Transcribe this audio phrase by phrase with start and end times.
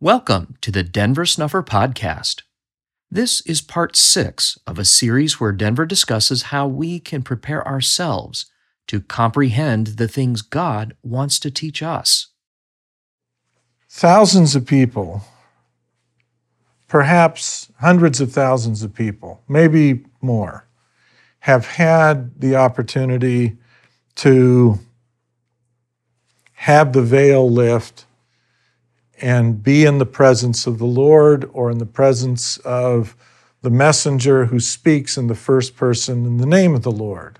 [0.00, 2.42] Welcome to the Denver Snuffer Podcast.
[3.10, 8.44] This is part six of a series where Denver discusses how we can prepare ourselves
[8.88, 12.26] to comprehend the things God wants to teach us.
[13.88, 15.22] Thousands of people,
[16.88, 20.68] perhaps hundreds of thousands of people, maybe more,
[21.38, 23.56] have had the opportunity
[24.16, 24.78] to
[26.52, 28.05] have the veil lift
[29.20, 33.16] and be in the presence of the Lord or in the presence of
[33.62, 37.38] the messenger who speaks in the first person in the name of the Lord.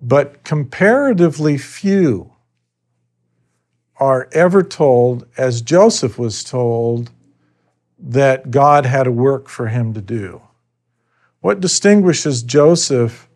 [0.00, 2.32] But comparatively few
[3.96, 7.12] are ever told, as Joseph was told,
[7.98, 10.42] that God had a work for him to do.
[11.40, 13.28] What distinguishes Joseph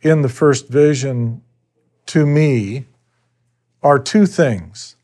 [0.00, 1.42] in the first vision
[2.06, 2.86] to me
[3.82, 4.95] are two things.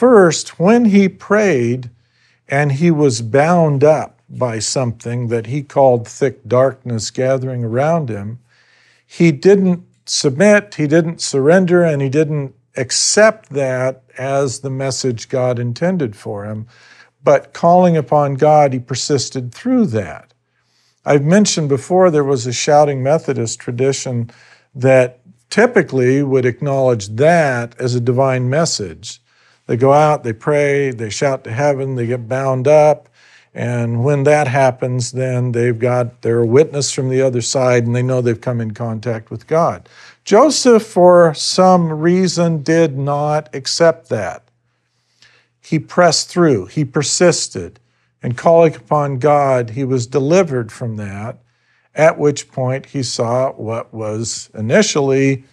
[0.00, 1.90] First, when he prayed
[2.48, 8.38] and he was bound up by something that he called thick darkness gathering around him,
[9.06, 15.58] he didn't submit, he didn't surrender, and he didn't accept that as the message God
[15.58, 16.66] intended for him.
[17.22, 20.32] But calling upon God, he persisted through that.
[21.04, 24.30] I've mentioned before there was a shouting Methodist tradition
[24.74, 29.20] that typically would acknowledge that as a divine message.
[29.70, 33.08] They go out, they pray, they shout to heaven, they get bound up.
[33.54, 38.02] And when that happens, then they've got their witness from the other side and they
[38.02, 39.88] know they've come in contact with God.
[40.24, 44.42] Joseph, for some reason, did not accept that.
[45.60, 47.78] He pressed through, he persisted,
[48.24, 51.38] and calling upon God, he was delivered from that,
[51.94, 55.44] at which point he saw what was initially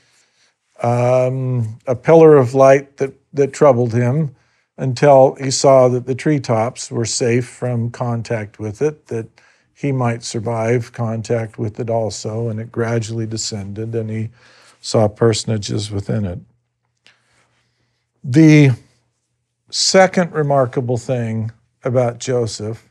[0.81, 4.35] um, a pillar of light that that troubled him
[4.77, 9.27] until he saw that the treetops were safe from contact with it, that
[9.73, 14.29] he might survive contact with it also, and it gradually descended, and he
[14.81, 16.39] saw personages within it.
[18.23, 18.71] The
[19.69, 21.51] second remarkable thing
[21.83, 22.89] about Joseph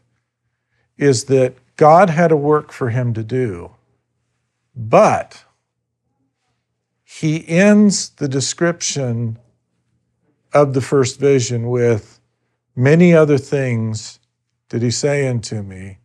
[0.97, 3.73] is that God had a work for him to do,
[4.75, 5.45] but
[7.05, 9.39] he ends the description
[10.63, 12.19] of the first vision with
[12.75, 14.19] many other things
[14.69, 15.99] did he say unto me,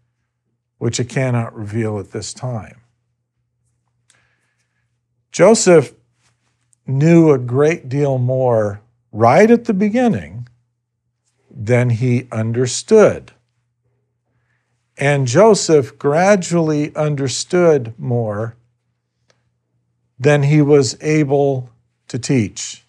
[0.77, 2.81] which I cannot reveal at this time.
[5.31, 5.93] Joseph
[6.85, 8.81] knew a great deal more
[9.11, 10.49] right at the beginning
[11.49, 13.31] than he understood.
[14.97, 18.57] And Joseph gradually understood more
[20.19, 21.69] than he was able
[22.09, 22.80] to teach.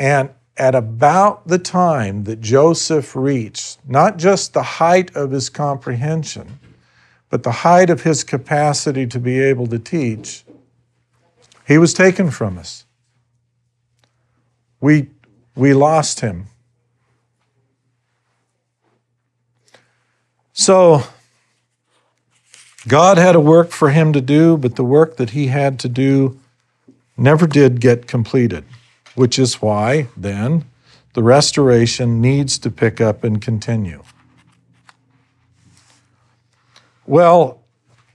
[0.00, 6.58] And at about the time that Joseph reached not just the height of his comprehension,
[7.28, 10.46] but the height of his capacity to be able to teach,
[11.68, 12.86] he was taken from us.
[14.80, 15.10] We,
[15.54, 16.46] we lost him.
[20.54, 21.02] So,
[22.88, 25.90] God had a work for him to do, but the work that he had to
[25.90, 26.40] do
[27.18, 28.64] never did get completed
[29.20, 30.64] which is why then
[31.12, 34.02] the restoration needs to pick up and continue.
[37.06, 37.60] Well,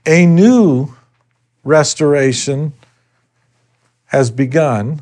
[0.04, 0.96] a new
[1.62, 2.72] restoration
[4.06, 5.00] has begun,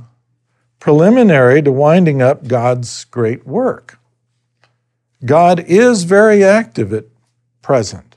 [0.79, 3.99] preliminary to winding up God's great work.
[5.25, 7.07] God is very active at
[7.63, 8.17] present.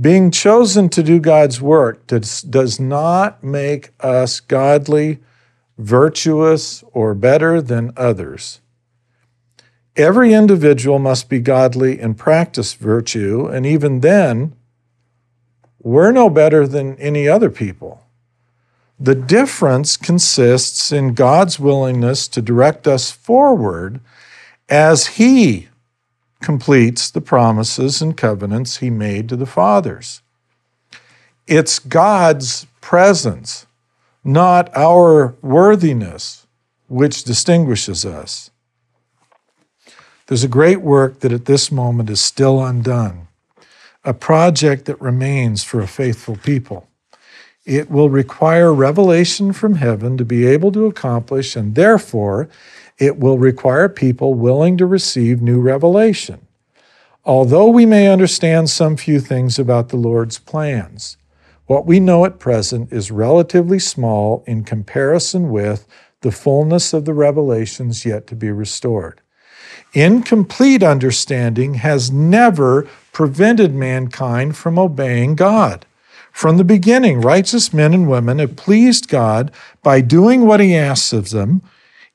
[0.00, 5.18] Being chosen to do God's work does, does not make us godly
[5.80, 8.60] virtuous, or better than others.
[9.96, 14.54] Every individual must be godly and practice virtue, and even then,
[15.82, 18.04] we're no better than any other people.
[18.98, 24.00] The difference consists in God's willingness to direct us forward
[24.68, 25.68] as He
[26.42, 30.20] completes the promises and covenants He made to the fathers.
[31.46, 33.66] It's God's presence
[34.24, 36.46] not our worthiness
[36.88, 38.50] which distinguishes us.
[40.26, 43.28] There's a great work that at this moment is still undone,
[44.04, 46.88] a project that remains for a faithful people.
[47.64, 52.48] It will require revelation from heaven to be able to accomplish, and therefore,
[52.98, 56.46] it will require people willing to receive new revelation.
[57.24, 61.16] Although we may understand some few things about the Lord's plans,
[61.70, 65.86] what we know at present is relatively small in comparison with
[66.20, 69.20] the fullness of the revelations yet to be restored.
[69.92, 75.86] Incomplete understanding has never prevented mankind from obeying God.
[76.32, 81.12] From the beginning, righteous men and women have pleased God by doing what He asks
[81.12, 81.62] of them,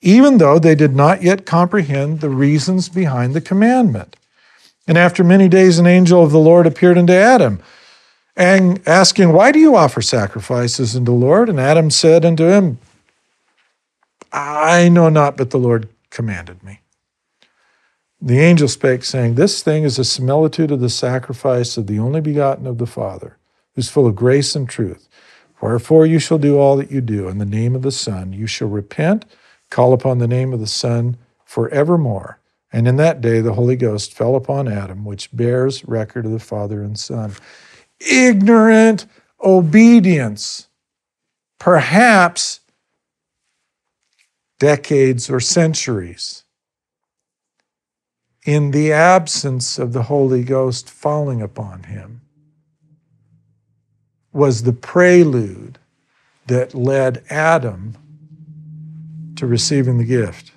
[0.02, 4.18] even though they did not yet comprehend the reasons behind the commandment.
[4.86, 7.62] And after many days, an angel of the Lord appeared unto Adam,
[8.36, 11.50] and asking, Why do you offer sacrifices unto the Lord?
[11.50, 12.80] And Adam said unto him,
[14.32, 16.82] I know not, but the Lord commanded me.
[18.22, 22.22] The angel spake, saying, This thing is a similitude of the sacrifice of the only
[22.22, 23.38] begotten of the Father,
[23.76, 25.08] who's full of grace and truth.
[25.62, 28.34] Wherefore you shall do all that you do in the name of the Son.
[28.34, 29.26] You shall repent,
[29.70, 32.40] call upon the name of the Son forevermore.
[32.74, 36.40] And in that day the Holy Ghost fell upon Adam, which bears record of the
[36.40, 37.34] Father and Son.
[38.00, 39.06] Ignorant
[39.44, 40.68] obedience,
[41.60, 42.60] perhaps
[44.60, 46.44] decades or centuries
[48.46, 52.22] in the absence of the Holy Ghost falling upon him,
[54.32, 55.80] was the prelude
[56.48, 57.98] that led Adam
[59.36, 60.52] to receiving the gift.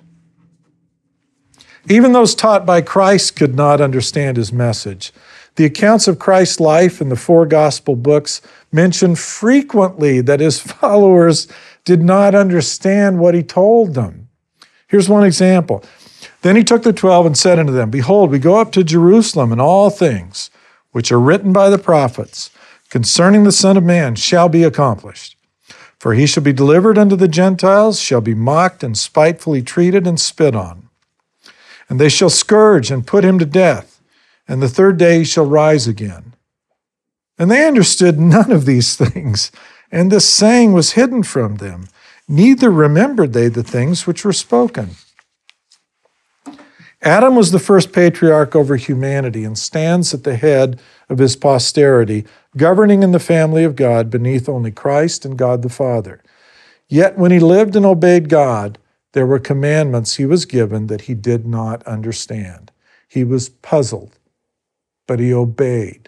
[1.87, 5.11] Even those taught by Christ could not understand his message.
[5.59, 8.41] The accounts of Christ's life in the four gospel books
[8.71, 11.49] mention frequently that his followers
[11.83, 14.29] did not understand what he told them.
[14.87, 15.83] Here's one example
[16.43, 19.51] then he took the twelve and said unto them, Behold, we go up to Jerusalem,
[19.51, 20.49] and all things
[20.93, 22.51] which are written by the prophets
[22.89, 25.35] concerning the Son of Man shall be accomplished.
[25.99, 30.17] For he shall be delivered unto the Gentiles, shall be mocked and spitefully treated and
[30.21, 30.87] spit on.
[31.89, 33.98] And they shall scourge and put him to death,
[34.49, 36.33] and the third day shall rise again.
[37.37, 39.51] And they understood none of these things,
[39.89, 41.87] and this saying was hidden from them.
[42.27, 44.89] Neither remembered they the things which were spoken.
[47.01, 52.25] Adam was the first patriarch over humanity and stands at the head of his posterity,
[52.57, 56.21] governing in the family of God beneath only Christ and God the Father.
[56.89, 58.79] Yet when he lived and obeyed God,
[59.13, 62.71] there were commandments he was given that he did not understand.
[63.07, 64.18] He was puzzled,
[65.09, 66.07] but he obeyed.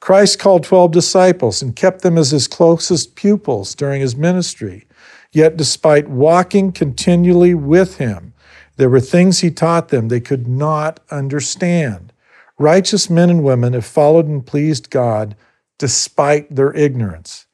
[0.00, 4.88] Christ called 12 disciples and kept them as his closest pupils during his ministry.
[5.30, 8.34] Yet, despite walking continually with him,
[8.74, 12.12] there were things he taught them they could not understand.
[12.58, 15.36] Righteous men and women have followed and pleased God
[15.78, 17.46] despite their ignorance.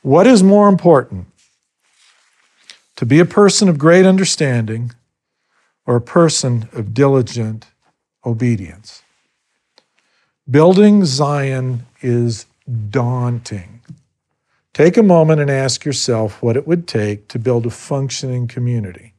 [0.00, 1.26] What is more important?
[2.96, 4.92] To be a person of great understanding
[5.84, 7.66] or a person of diligent
[8.24, 9.02] obedience?
[10.50, 12.46] Building Zion is
[12.88, 13.82] daunting.
[14.72, 19.14] Take a moment and ask yourself what it would take to build a functioning community.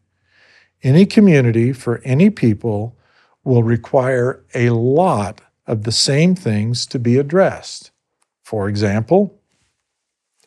[0.83, 2.97] Any community for any people
[3.45, 7.91] will require a lot of the same things to be addressed.
[8.43, 9.39] For example,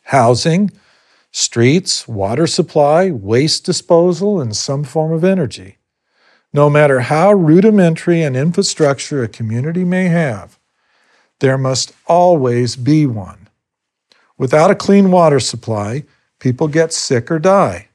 [0.03, 0.71] housing,
[1.31, 5.79] streets, water supply, waste disposal, and some form of energy.
[6.53, 10.59] No matter how rudimentary an infrastructure a community may have,
[11.41, 13.49] there must always be one.
[14.39, 16.05] Without a clean water supply,
[16.41, 17.89] people get sick or die.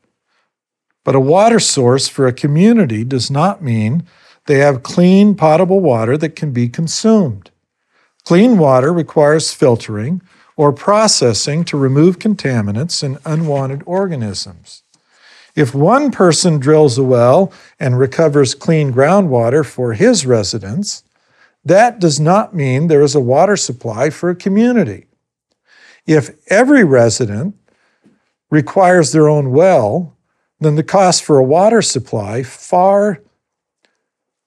[1.03, 4.03] But a water source for a community does not mean
[4.45, 7.51] they have clean, potable water that can be consumed.
[8.23, 10.21] Clean water requires filtering
[10.55, 14.83] or processing to remove contaminants and unwanted organisms.
[15.55, 21.03] If one person drills a well and recovers clean groundwater for his residents,
[21.69, 25.05] that does not mean there is a water supply for a community.
[26.05, 27.55] If every resident
[28.49, 30.17] requires their own well,
[30.59, 33.21] then the cost for a water supply far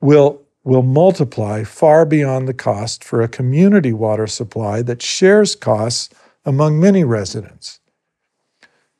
[0.01, 6.13] will, will multiply far beyond the cost for a community water supply that shares costs
[6.45, 7.79] among many residents.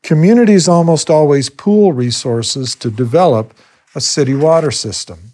[0.03, 3.55] Communities almost always pool resources to develop
[3.95, 5.32] a city water system.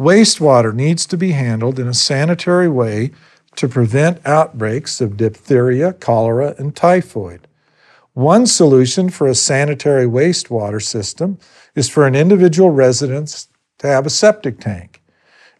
[0.00, 3.10] Wastewater needs to be handled in a sanitary way
[3.54, 7.46] to prevent outbreaks of diphtheria, cholera, and typhoid.
[8.14, 11.38] One solution for a sanitary wastewater system
[11.74, 13.48] is for an individual residence
[13.80, 15.02] to have a septic tank.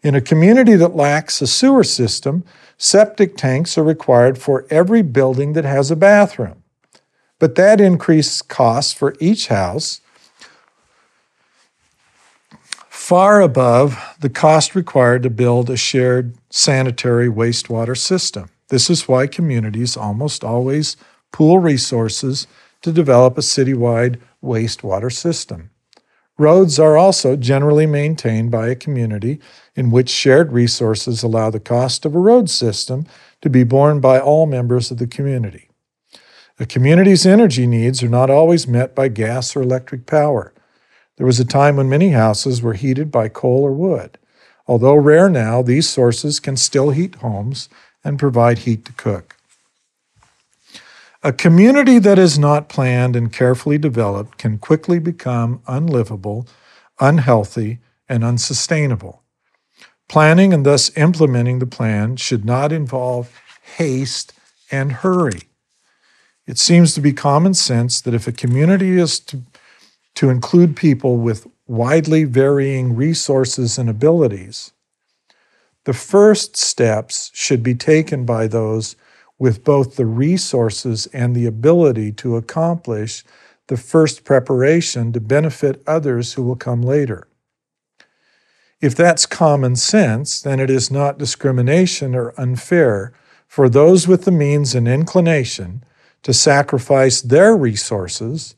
[0.01, 2.43] In a community that lacks a sewer system,
[2.79, 6.63] septic tanks are required for every building that has a bathroom.
[7.37, 10.00] But that increases costs for each house
[13.11, 18.49] far above the cost required to build a shared sanitary wastewater system.
[18.69, 20.95] This is why communities almost always
[21.33, 22.47] pool resources
[22.81, 25.71] to develop a citywide wastewater system.
[26.37, 29.41] Roads are also generally maintained by a community
[29.75, 33.05] in which shared resources allow the cost of a road system
[33.41, 35.67] to be borne by all members of the community.
[36.61, 40.53] A community's energy needs are not always met by gas or electric power.
[41.21, 44.17] There was a time when many houses were heated by coal or wood.
[44.65, 47.69] Although rare now, these sources can still heat homes
[48.03, 49.35] and provide heat to cook.
[51.21, 56.47] A community that is not planned and carefully developed can quickly become unlivable,
[56.99, 57.77] unhealthy,
[58.09, 59.21] and unsustainable.
[60.09, 63.39] Planning and thus implementing the plan should not involve
[63.77, 64.33] haste
[64.71, 65.41] and hurry.
[66.47, 69.43] It seems to be common sense that if a community is to,
[70.15, 74.71] to include people with widely varying resources and abilities,
[75.85, 78.95] the first steps should be taken by those
[79.39, 83.23] with both the resources and the ability to accomplish
[83.67, 87.27] the first preparation to benefit others who will come later.
[88.81, 93.13] If that's common sense, then it is not discrimination or unfair
[93.47, 95.83] for those with the means and inclination
[96.23, 98.55] to sacrifice their resources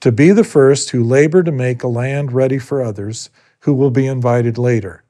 [0.00, 3.30] to be the first who labor to make a land ready for others
[3.60, 5.04] who will be invited later.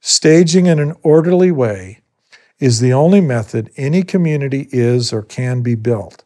[0.00, 2.00] Staging in an orderly way
[2.58, 6.24] is the only method any community is or can be built.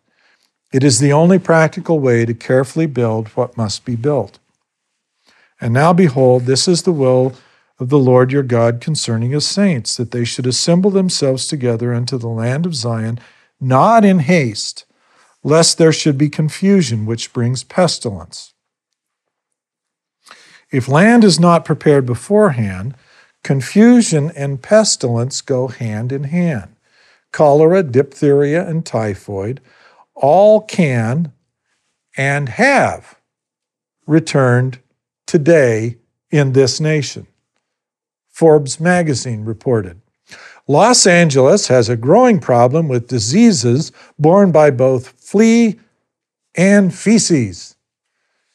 [0.73, 4.39] It is the only practical way to carefully build what must be built.
[5.61, 7.35] And now, behold, this is the will
[7.79, 12.17] of the Lord your God concerning his saints, that they should assemble themselves together unto
[12.17, 13.21] the land of Zion,
[13.61, 14.87] not in haste,
[15.43, 18.55] lest there should be confusion, which brings pestilence.
[20.71, 22.95] If land is not prepared beforehand,
[23.43, 26.77] Confusion and pestilence go hand in hand.
[27.33, 29.61] Cholera, diphtheria, and typhoid
[30.15, 31.33] all can
[32.17, 33.19] and have
[34.07, 34.79] returned
[35.27, 35.97] today
[36.31, 37.27] in this nation.
[38.29, 40.01] Forbes magazine reported.
[40.69, 45.79] Los Angeles has a growing problem with diseases borne by both flea
[46.55, 47.75] and feces.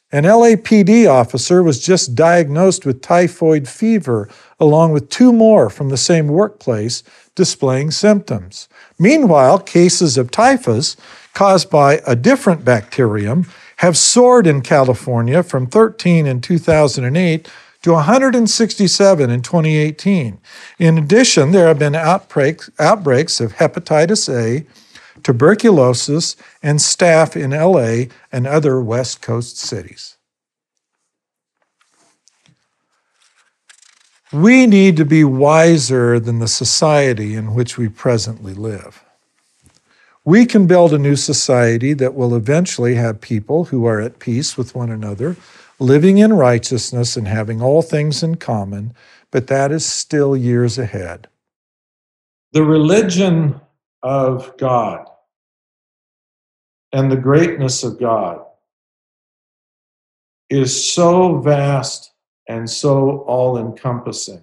[0.10, 5.98] An LAPD officer was just diagnosed with typhoid fever, along with two more from the
[5.98, 7.04] same workplace
[7.36, 8.70] displaying symptoms.
[8.98, 10.96] Meanwhile, cases of typhus
[11.34, 13.48] caused by a different bacterium
[13.78, 17.50] have soared in California from 13 in 2008
[17.82, 20.40] to 167 in 2018.
[20.80, 24.66] In addition, there have been outbreaks, outbreaks of hepatitis A
[25.24, 30.16] tuberculosis, and staph in LA and other West Coast cities.
[34.32, 39.04] We need to be wiser than the society in which we presently live.
[40.26, 44.58] We can build a new society that will eventually have people who are at peace
[44.58, 45.38] with one another,
[45.80, 48.94] living in righteousness and having all things in common,
[49.32, 51.28] but that is still years ahead.
[52.54, 53.60] The religion
[54.02, 55.08] of God
[56.92, 58.44] and the greatness of God
[60.50, 62.14] is so vast
[62.48, 64.42] and so all encompassing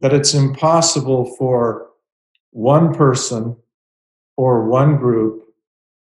[0.00, 1.88] that it's impossible for
[2.52, 3.56] one person
[4.36, 5.52] or one group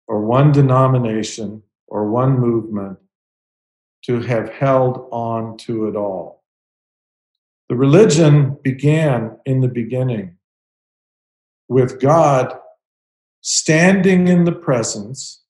[0.08, 3.00] or one denomination or one movement
[4.04, 6.44] to have held on to it all.
[7.70, 10.38] The religion began in the beginning
[11.70, 12.54] with God
[13.42, 15.44] standing in the presence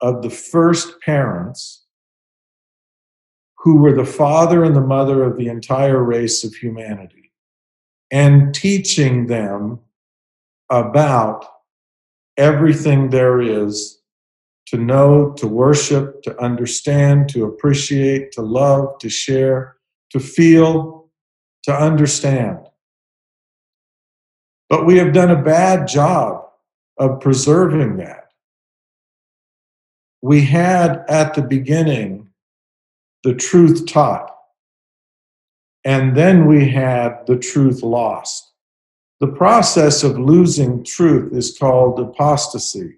[0.00, 1.84] of the first parents
[3.58, 7.32] who were the father and the mother of the entire race of humanity
[8.10, 9.80] and teaching them
[10.70, 11.44] about
[12.36, 13.95] everything there is
[14.66, 19.76] to know, to worship, to understand, to appreciate, to love, to share,
[20.10, 21.08] to feel,
[21.62, 22.58] to understand.
[24.68, 26.46] But we have done a bad job
[26.98, 28.24] of preserving that.
[30.22, 32.28] We had at the beginning
[33.22, 34.34] the truth taught,
[35.84, 38.52] and then we had the truth lost.
[39.20, 42.96] The process of losing truth is called apostasy.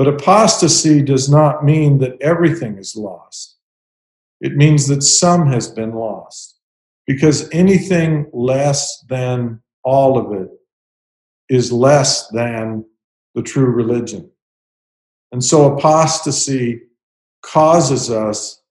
[0.00, 3.58] But apostasy does not mean that everything is lost.
[4.40, 6.58] It means that some has been lost.
[7.06, 10.48] Because anything less than all of it
[11.50, 12.86] is less than
[13.34, 14.30] the true religion.
[15.32, 16.80] And so apostasy
[17.42, 18.62] causes us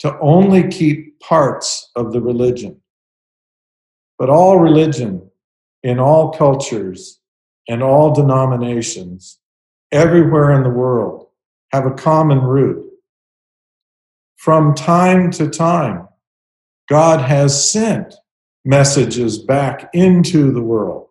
[0.00, 2.82] to only keep parts of the religion.
[4.18, 5.30] But all religion
[5.82, 7.18] in all cultures
[7.66, 9.38] and all denominations
[9.92, 11.28] everywhere in the world
[11.72, 12.84] have a common root.
[14.36, 16.08] From time to time,
[16.88, 18.14] God has sent
[18.64, 21.08] messages back into the world.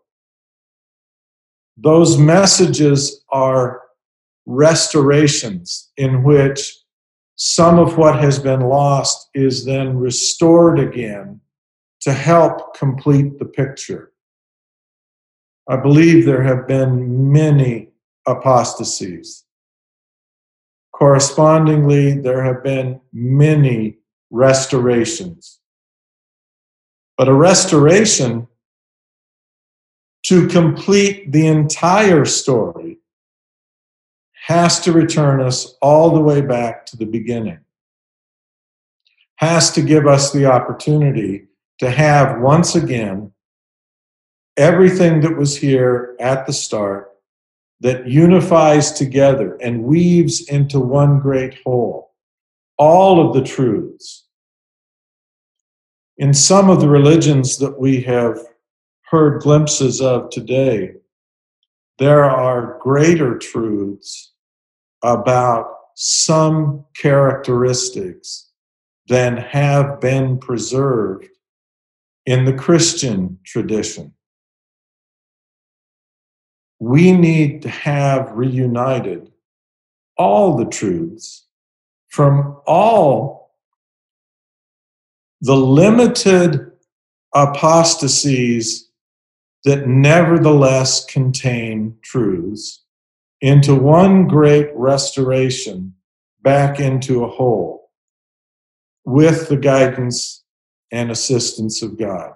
[1.78, 3.82] Those messages are
[4.46, 6.76] restorations in which
[7.36, 11.40] some of what has been lost is then restored again
[12.02, 14.12] to help complete the picture.
[15.70, 17.90] I believe there have been many
[18.28, 19.46] apostasies.
[20.94, 23.98] Correspondingly, there have been many
[24.30, 25.60] restorations.
[27.18, 28.48] But a restoration
[30.24, 32.98] to complete the entire story
[34.48, 37.60] has to return us all the way back to the beginning,
[39.36, 41.48] has to give us the opportunity
[41.80, 43.32] to have once again
[44.58, 47.12] everything that was here at the start
[47.80, 52.08] that unifies together and weaves into one great whole
[52.78, 54.26] all of the truths.
[56.18, 58.40] In some of the religions that we have
[59.10, 60.94] heard glimpses of today,
[61.98, 64.34] there are greater truths
[65.04, 68.52] about some characteristics
[69.08, 71.28] than have been preserved
[72.26, 74.14] in the Christian tradition.
[76.80, 79.32] We need to have reunited
[80.18, 81.46] all the truths
[82.10, 83.54] from all
[85.42, 86.72] the limited
[87.34, 88.90] apostasies
[89.64, 92.84] that nevertheless contain truths
[93.42, 95.94] into one great restoration
[96.42, 97.92] back into a whole
[99.06, 100.44] with the guidance
[100.92, 102.34] and assistance of God.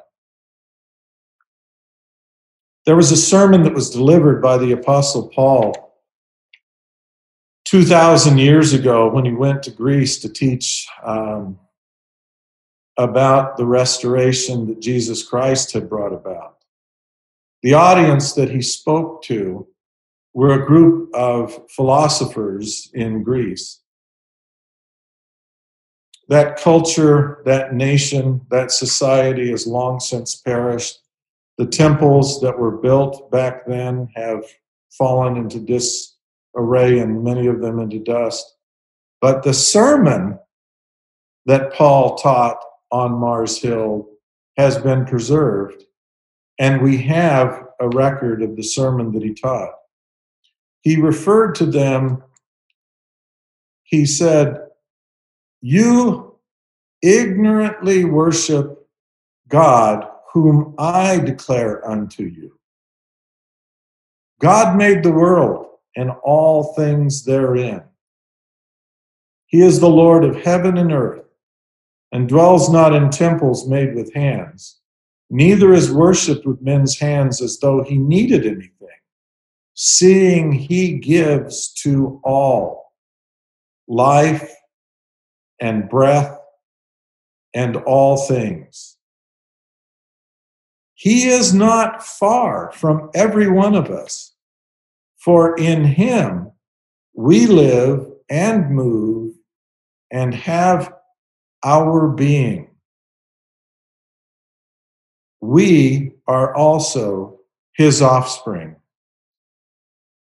[2.85, 5.93] There was a sermon that was delivered by the Apostle Paul
[7.65, 11.59] 2,000 years ago when he went to Greece to teach um,
[12.97, 16.57] about the restoration that Jesus Christ had brought about.
[17.61, 19.67] The audience that he spoke to
[20.33, 23.81] were a group of philosophers in Greece.
[26.29, 31.00] That culture, that nation, that society has long since perished.
[31.61, 34.43] The temples that were built back then have
[34.89, 38.55] fallen into disarray and many of them into dust.
[39.21, 40.39] But the sermon
[41.45, 42.57] that Paul taught
[42.91, 44.07] on Mars Hill
[44.57, 45.83] has been preserved,
[46.57, 49.73] and we have a record of the sermon that he taught
[50.81, 52.23] he referred to them,
[53.83, 54.57] he said,
[55.61, 56.39] You
[57.03, 58.87] ignorantly worship
[59.47, 62.57] God, whom I declare unto you.
[64.39, 67.83] God made the world and all things therein.
[69.47, 71.25] He is the Lord of heaven and earth,
[72.11, 74.79] and dwells not in temples made with hands,
[75.29, 78.71] neither is worshipped with men's hands as though he needed anything
[79.73, 82.93] seeing he gives to all
[83.87, 84.53] life
[85.59, 86.37] and breath
[87.53, 88.97] and all things.
[91.01, 94.35] He is not far from every one of us,
[95.17, 96.51] for in him
[97.15, 99.33] we live and move
[100.11, 100.93] and have
[101.63, 102.69] our being.
[105.41, 107.39] We are also
[107.73, 108.75] his offspring.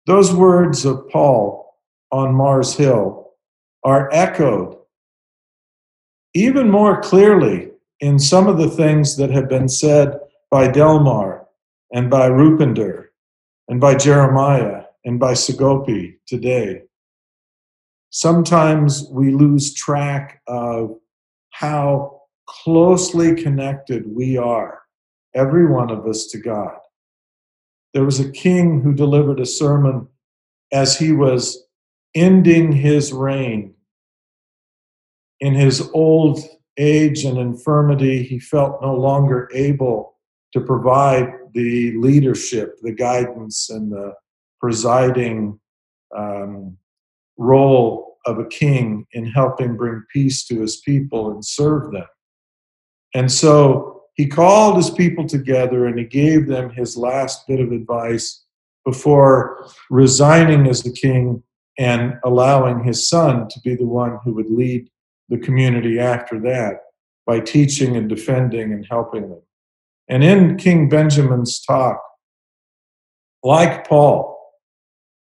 [0.06, 1.76] Those words of Paul
[2.10, 3.32] on Mars Hill
[3.82, 4.78] are echoed
[6.32, 10.20] even more clearly in some of the things that have been said
[10.54, 11.48] by Delmar
[11.92, 13.06] and by Rupinder
[13.66, 16.82] and by Jeremiah and by Sagopi today.
[18.10, 20.94] Sometimes we lose track of
[21.50, 24.82] how closely connected we are,
[25.34, 26.78] every one of us, to God.
[27.92, 30.06] There was a king who delivered a sermon
[30.70, 31.66] as he was
[32.14, 33.74] ending his reign.
[35.40, 36.38] In his old
[36.78, 40.13] age and infirmity, he felt no longer able
[40.54, 44.14] to provide the leadership, the guidance, and the
[44.60, 45.58] presiding
[46.16, 46.76] um,
[47.36, 52.06] role of a king in helping bring peace to his people and serve them.
[53.14, 57.72] And so he called his people together and he gave them his last bit of
[57.72, 58.44] advice
[58.84, 61.42] before resigning as the king
[61.78, 64.88] and allowing his son to be the one who would lead
[65.28, 66.76] the community after that
[67.26, 69.42] by teaching and defending and helping them.
[70.08, 72.00] And in King Benjamin's talk,
[73.42, 74.38] like Paul,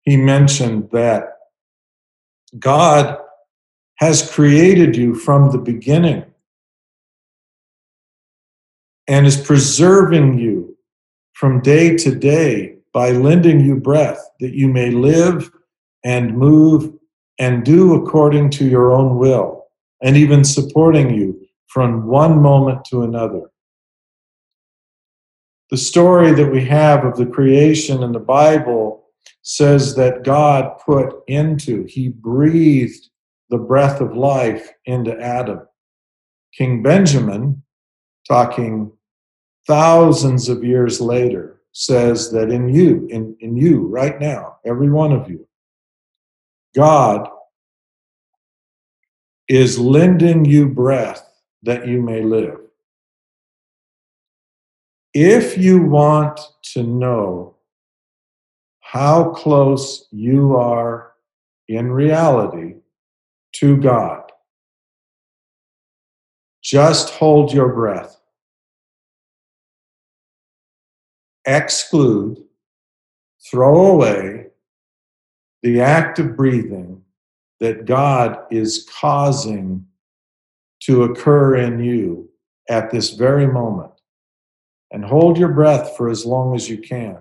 [0.03, 1.25] he mentioned that
[2.59, 3.19] God
[3.97, 6.25] has created you from the beginning
[9.07, 10.77] and is preserving you
[11.35, 15.51] from day to day by lending you breath that you may live
[16.05, 16.93] and move
[17.39, 19.65] and do according to your own will,
[20.03, 23.50] and even supporting you from one moment to another.
[25.71, 29.05] The story that we have of the creation in the Bible
[29.43, 33.09] says that God put into, He breathed
[33.51, 35.61] the breath of life into Adam.
[36.53, 37.63] King Benjamin,
[38.27, 38.93] talking
[39.67, 45.13] thousands of years later, says that in you, in, in you right now, every one
[45.13, 45.47] of you,
[46.75, 47.29] God
[49.49, 51.25] is lending you breath
[51.63, 52.59] that you may live.
[55.13, 56.39] If you want
[56.73, 57.57] to know
[58.81, 61.13] how close you are
[61.69, 62.77] in reality
[63.55, 64.31] to God,
[66.63, 68.21] just hold your breath.
[71.45, 72.45] Exclude,
[73.51, 74.47] throw away
[75.63, 77.03] the act of breathing
[77.59, 79.87] that God is causing
[80.81, 82.31] to occur in you
[82.69, 84.00] at this very moment.
[84.91, 87.19] And hold your breath for as long as you can.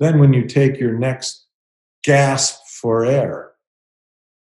[0.00, 1.46] Then, when you take your next
[2.02, 3.52] gasp for air,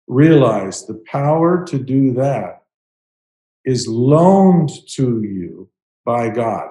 [0.08, 2.64] realize the power to do that
[3.66, 5.70] is loaned to you
[6.06, 6.70] by God.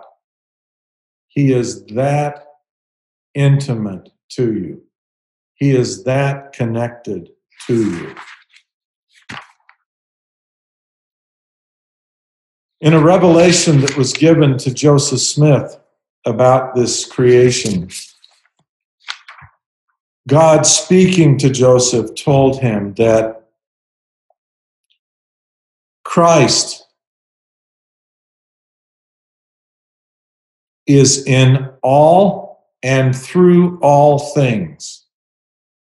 [1.28, 2.44] He is that
[3.34, 4.82] intimate to you.
[5.54, 7.30] He is that connected
[7.66, 8.14] to you.
[12.82, 15.78] In a revelation that was given to Joseph Smith
[16.26, 17.88] about this creation,
[20.26, 23.44] God speaking to Joseph told him that
[26.04, 26.88] Christ
[30.84, 35.06] is in all and through all things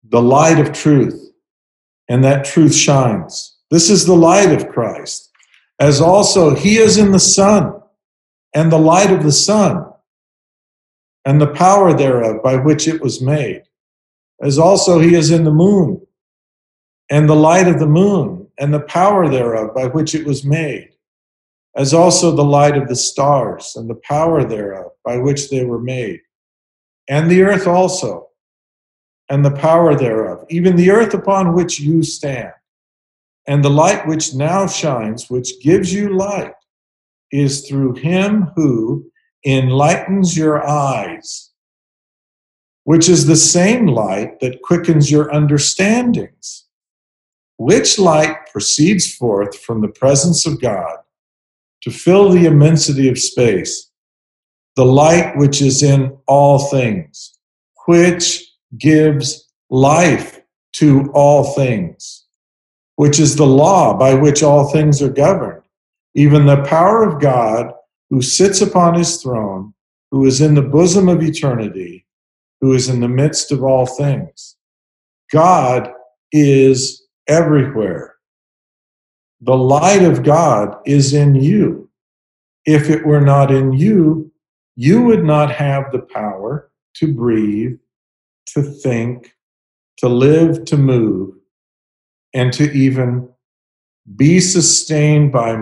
[0.09, 1.33] the light of truth,
[2.09, 3.59] and that truth shines.
[3.71, 5.28] This is the light of Christ,
[5.79, 7.81] as also he is in the sun,
[8.55, 9.85] and the light of the sun,
[11.25, 13.63] and the power thereof by which it was made,
[14.41, 16.07] as also he is in the moon,
[17.11, 20.91] and the light of the moon, and the power thereof by which it was made,
[21.77, 25.81] as also the light of the stars, and the power thereof by which they were
[25.81, 26.21] made,
[27.09, 28.29] and the earth also
[29.29, 32.53] and the power thereof, even the earth upon which you stand.
[33.49, 36.53] And the light which now shines, which gives you light,
[37.33, 39.11] is through him who
[39.45, 41.51] enlightens your eyes,
[42.85, 46.67] which is the same light that quickens your understandings,
[47.57, 50.99] which light proceeds forth from the presence of God
[51.83, 53.91] to fill the immensity of space,
[54.77, 57.39] the light which is in all things,
[57.87, 58.45] which
[58.77, 60.41] gives life
[60.75, 62.18] to all things,
[62.99, 65.63] which is the law by which all things are governed.
[66.15, 67.73] Even the power of God
[68.11, 69.73] who sits upon his throne,
[70.11, 72.05] who is in the bosom of eternity,
[72.61, 74.57] who is in the midst of all things.
[75.31, 75.93] God
[76.33, 78.17] is everywhere.
[79.43, 81.89] The light of God is in you.
[82.67, 84.33] If it were not in you,
[84.75, 87.79] you would not have the power to breathe
[88.55, 89.37] to think,
[89.99, 91.38] to live, to move,
[92.35, 93.29] and to even
[94.17, 95.57] be sustained by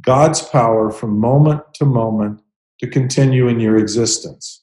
[0.00, 2.40] God's power from moment to moment
[2.80, 4.62] to continue in your existence.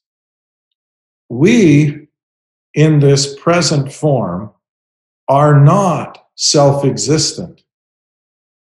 [1.29, 2.07] We,
[2.73, 4.51] in this present form,
[5.27, 7.63] are not self existent.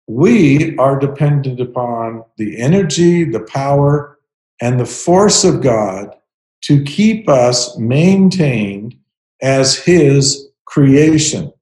[0.07, 4.19] We are dependent upon the energy, the power,
[4.61, 6.15] and the force of God
[6.63, 8.95] to keep us maintained
[9.41, 11.52] as His creation.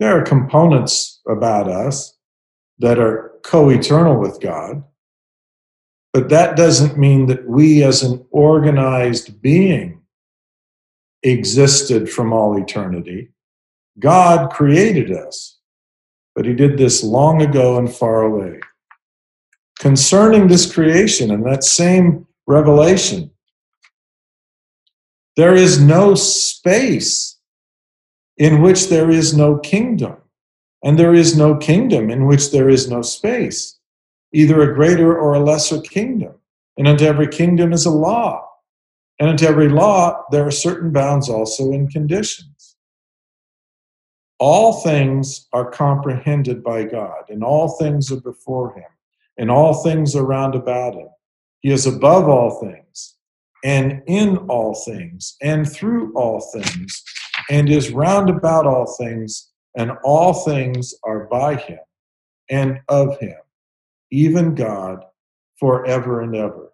[0.00, 2.16] There are components about us
[2.78, 4.82] that are co eternal with God,
[6.12, 10.00] but that doesn't mean that we as an organized being
[11.22, 13.30] existed from all eternity.
[13.98, 15.58] God created us,
[16.34, 18.60] but He did this long ago and far away.
[19.78, 23.30] Concerning this creation and that same revelation,
[25.36, 27.33] there is no space
[28.36, 30.16] in which there is no kingdom,
[30.82, 33.78] and there is no kingdom in which there is no space,
[34.32, 36.34] either a greater or a lesser kingdom.
[36.76, 38.48] And unto every kingdom is a law.
[39.20, 42.76] And unto every law, there are certain bounds also in conditions.
[44.40, 48.90] All things are comprehended by God, and all things are before him,
[49.38, 51.08] and all things are round about him.
[51.60, 53.14] He is above all things,
[53.64, 57.04] and in all things, and through all things,
[57.50, 61.80] and is round about all things, and all things are by him,
[62.50, 63.36] and of him,
[64.10, 65.04] even God,
[65.58, 66.72] forever and ever.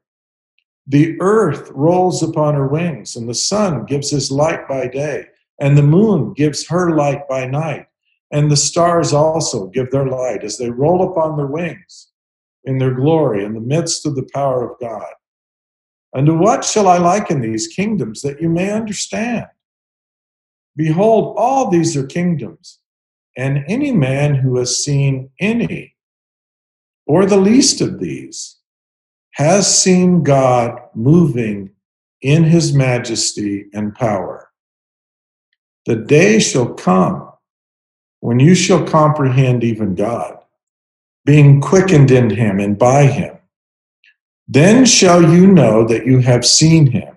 [0.87, 5.26] The earth rolls upon her wings, and the sun gives his light by day,
[5.61, 7.87] and the moon gives her light by night,
[8.33, 12.09] and the stars also give their light as they roll upon their wings
[12.64, 15.12] in their glory in the midst of the power of God.
[16.12, 19.46] And to what shall I liken these kingdoms that you may understand?
[20.76, 22.78] Behold, all these are kingdoms,
[23.37, 25.94] and any man who has seen any
[27.06, 28.59] or the least of these
[29.33, 31.70] has seen God moving
[32.22, 34.48] in his majesty and power.
[35.87, 37.33] The day shall come
[38.20, 40.38] when you shall comprehend even God,
[41.24, 43.37] being quickened in him and by him.
[44.46, 47.16] Then shall you know that you have seen him,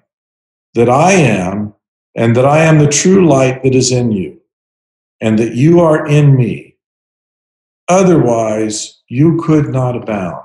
[0.73, 1.75] that I am,
[2.15, 4.41] and that I am the true light that is in you,
[5.21, 6.77] and that you are in me.
[7.87, 10.43] Otherwise, you could not abound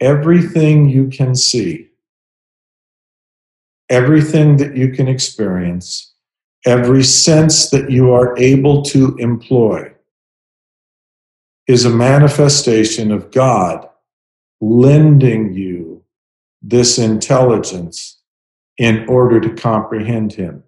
[0.00, 1.88] everything you can see,
[3.88, 6.12] everything that you can experience,
[6.64, 9.92] every sense that you are able to employ
[11.66, 13.88] is a manifestation of God
[14.60, 16.02] lending you
[16.62, 18.17] this intelligence
[18.78, 20.62] in order to comprehend Him.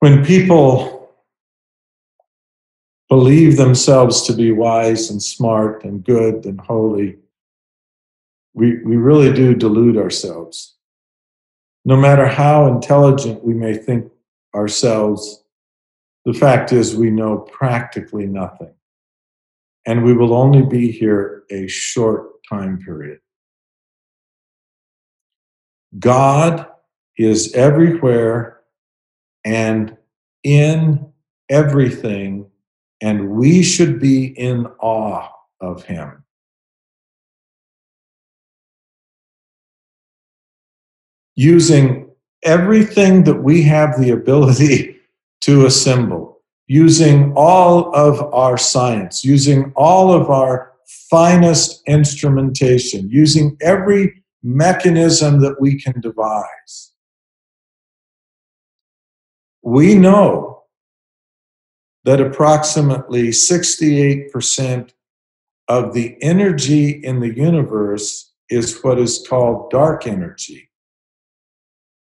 [0.00, 1.10] When people
[3.08, 7.16] believe themselves to be wise and smart and good and holy,
[8.54, 10.76] we, we really do delude ourselves.
[11.84, 14.10] No matter how intelligent we may think
[14.54, 15.42] ourselves,
[16.24, 18.74] the fact is we know practically nothing.
[19.86, 23.20] And we will only be here a short time period.
[25.98, 26.66] God
[27.18, 28.60] is everywhere
[29.44, 29.96] and
[30.42, 31.12] in
[31.48, 32.50] everything
[33.00, 35.28] and we should be in awe
[35.60, 36.24] of him.
[41.34, 42.10] Using
[42.42, 44.96] everything that we have the ability
[45.42, 50.72] to assemble, using all of our science, using all of our
[51.08, 56.92] finest instrumentation, using every mechanism that we can devise.
[59.62, 60.64] We know
[62.04, 64.90] that approximately 68%
[65.68, 70.70] of the energy in the universe is what is called dark energy.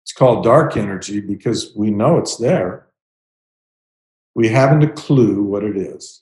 [0.04, 2.88] It's called dark energy because we know it's there.
[4.34, 6.22] We haven't a clue what it is.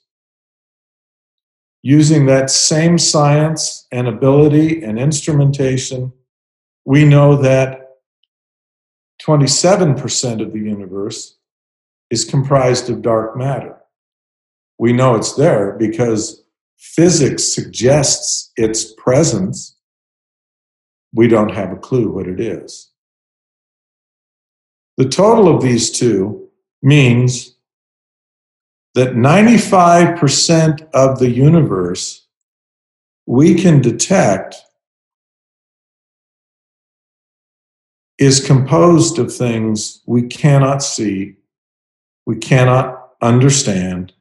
[1.82, 6.12] Using that same science and ability and instrumentation,
[6.84, 7.80] we know that
[9.22, 11.36] 27% of the universe
[12.10, 13.76] is comprised of dark matter.
[14.78, 16.42] We know it's there because
[16.78, 19.76] physics suggests its presence.
[21.12, 22.90] We don't have a clue what it is.
[24.96, 26.48] The total of these two
[26.82, 27.49] means
[28.94, 32.26] that 95% of the universe
[33.26, 34.56] we can detect
[38.18, 41.36] is composed of things we cannot see
[42.30, 44.12] we cannot understand,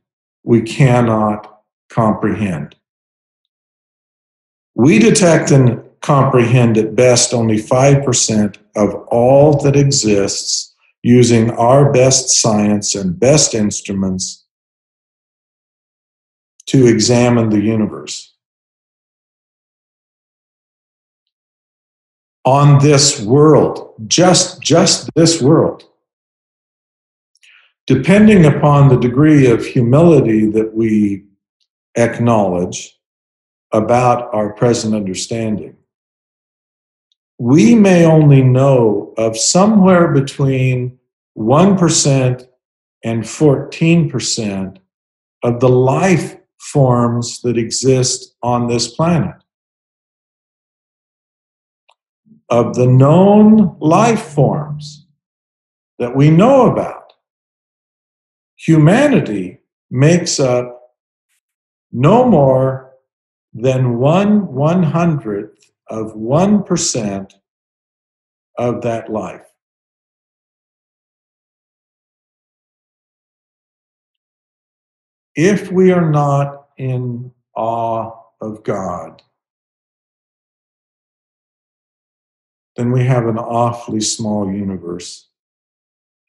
[0.44, 2.76] we cannot comprehend.
[4.74, 12.30] We detect and comprehend at best only 5% of all that exists using our best
[12.30, 14.46] science and best instruments
[16.70, 18.36] to examine the universe.
[22.46, 25.84] On this world, just, just this world,
[27.88, 31.26] depending upon the degree of humility that we
[31.96, 33.00] acknowledge
[33.74, 35.76] about our present understanding,
[37.40, 41.00] we may only know of somewhere between
[41.36, 42.48] 1%
[43.04, 44.78] and 14%
[45.42, 49.36] of the life forms that exist on this planet.
[52.50, 55.08] Of the known life forms
[56.00, 57.14] that we know about,
[58.56, 59.60] humanity
[59.92, 60.76] makes up
[61.92, 62.94] no more
[63.54, 67.36] than one one hundredth of one percent
[68.58, 69.46] of that life.
[75.42, 79.22] If we are not in awe of God,
[82.76, 85.30] then we have an awfully small universe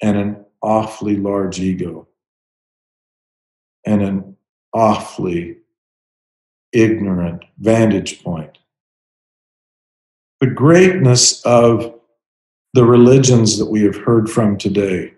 [0.00, 2.06] and an awfully large ego
[3.84, 4.36] and an
[4.72, 5.56] awfully
[6.72, 8.58] ignorant vantage point.
[10.40, 11.98] The greatness of
[12.74, 15.14] the religions that we have heard from today,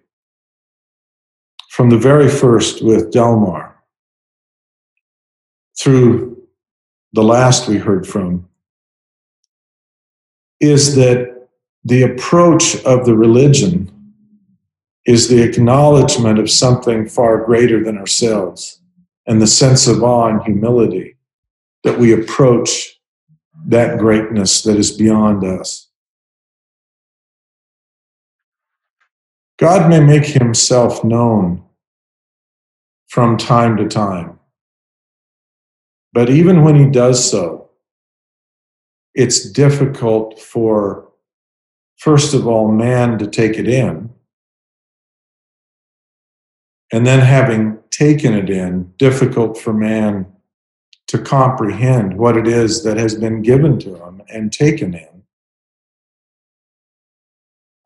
[1.68, 3.71] from the very first with Delmar,
[5.78, 6.46] through
[7.12, 8.48] the last we heard from,
[10.60, 11.48] is that
[11.84, 13.88] the approach of the religion
[15.04, 18.80] is the acknowledgement of something far greater than ourselves
[19.26, 21.16] and the sense of awe and humility
[21.82, 23.00] that we approach
[23.66, 25.88] that greatness that is beyond us.
[29.58, 31.64] God may make himself known
[33.08, 34.38] from time to time,
[36.12, 37.70] but even when he does so,
[39.14, 41.08] it's difficult for,
[41.98, 44.10] first of all, man to take it in.
[46.92, 50.26] And then, having taken it in, difficult for man
[51.08, 55.22] to comprehend what it is that has been given to him and taken in.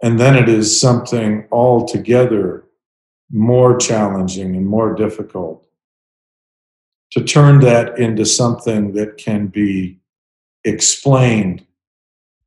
[0.02, 2.64] And then it is something altogether
[3.30, 5.65] more challenging and more difficult
[7.16, 9.98] to turn that into something that can be
[10.64, 11.64] explained,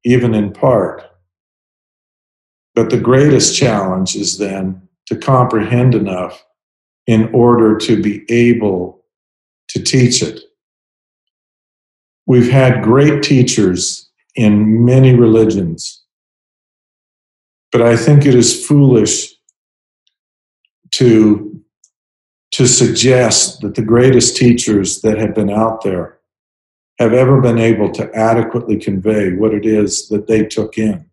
[0.03, 1.01] even in part.
[2.75, 6.45] But the greatest challenge is then to comprehend enough
[7.07, 9.03] in order to be able
[9.69, 10.39] to teach it.
[12.27, 16.03] We've had great teachers in many religions,
[17.71, 19.33] but I think it is foolish
[20.91, 21.59] to,
[22.59, 26.19] to suggest that the greatest teachers that have been out there
[26.99, 31.09] have ever been able to adequately convey what it is that they took in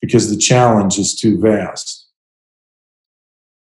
[0.00, 2.06] because the challenge is too vast.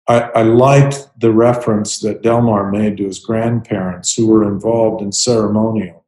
[0.06, 5.12] I, I liked the reference that Delmar made to his grandparents who were involved in
[5.12, 6.04] ceremonial,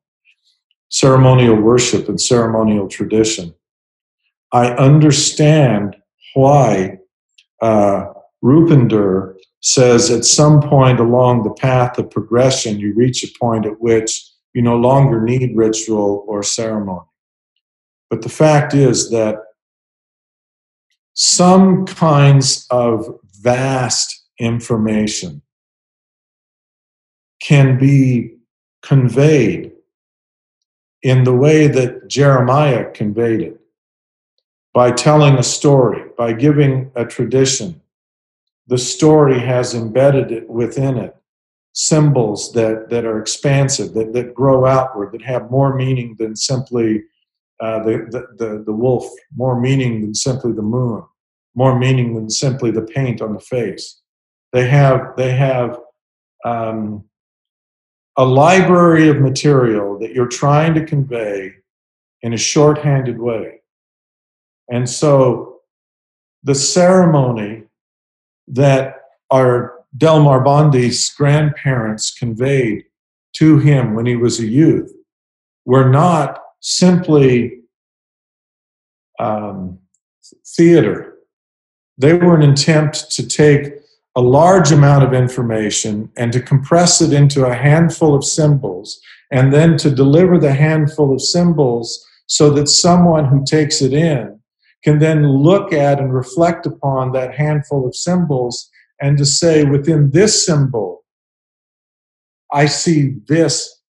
[0.90, 3.54] ceremonial worship and ceremonial tradition.
[4.52, 5.96] I understand
[6.34, 6.98] why
[7.62, 8.12] uh,
[8.44, 9.37] Rupinder
[9.68, 14.26] says at some point along the path of progression, you reach a point at which
[14.54, 17.04] you no longer need ritual or ceremony.
[18.08, 19.36] But the fact is that
[21.12, 25.42] some kinds of vast information
[27.42, 28.36] can be
[28.82, 29.72] conveyed
[31.02, 33.60] in the way that Jeremiah conveyed it
[34.72, 37.82] by telling a story, by giving a tradition.
[38.68, 41.16] The story has embedded it within it
[41.72, 47.04] symbols that, that are expansive, that, that grow outward, that have more meaning than simply
[47.60, 49.04] uh, the, the, the, the wolf,
[49.36, 51.02] more meaning than simply the moon,
[51.54, 54.00] more meaning than simply the paint on the face.
[54.52, 55.78] They have, they have
[56.44, 57.04] um,
[58.16, 61.52] a library of material that you're trying to convey
[62.22, 63.60] in a shorthanded way.
[64.68, 65.60] And so
[66.42, 67.67] the ceremony
[68.52, 68.96] that
[69.30, 72.84] our Delmar Bondi's grandparents conveyed
[73.36, 74.92] to him when he was a youth
[75.64, 77.60] were not simply
[79.18, 79.78] um,
[80.56, 81.16] theater.
[81.98, 83.74] They were an attempt to take
[84.16, 89.52] a large amount of information and to compress it into a handful of symbols, and
[89.52, 94.37] then to deliver the handful of symbols so that someone who takes it in
[94.84, 100.10] can then look at and reflect upon that handful of symbols and to say within
[100.10, 101.04] this symbol,
[102.52, 103.80] I see this,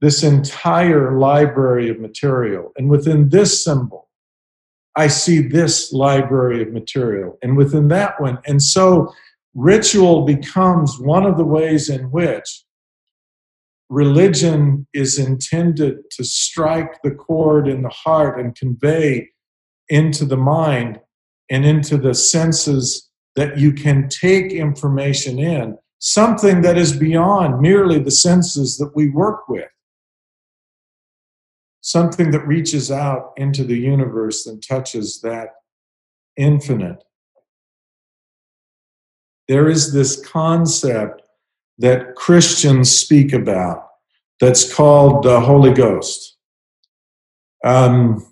[0.00, 2.72] this entire library of material.
[2.76, 4.08] And within this symbol,
[4.94, 7.38] I see this library of material.
[7.42, 9.12] And within that one, and so
[9.54, 12.64] ritual becomes one of the ways in which
[13.88, 19.30] religion is intended to strike the chord in the heart and convey
[19.88, 21.00] into the mind
[21.50, 27.98] and into the senses that you can take information in, something that is beyond merely
[27.98, 29.68] the senses that we work with,
[31.80, 35.50] something that reaches out into the universe and touches that
[36.36, 37.02] infinite.
[39.48, 41.22] There is this concept
[41.78, 43.86] that Christians speak about
[44.40, 46.36] that's called the Holy Ghost.
[47.64, 48.26] Um,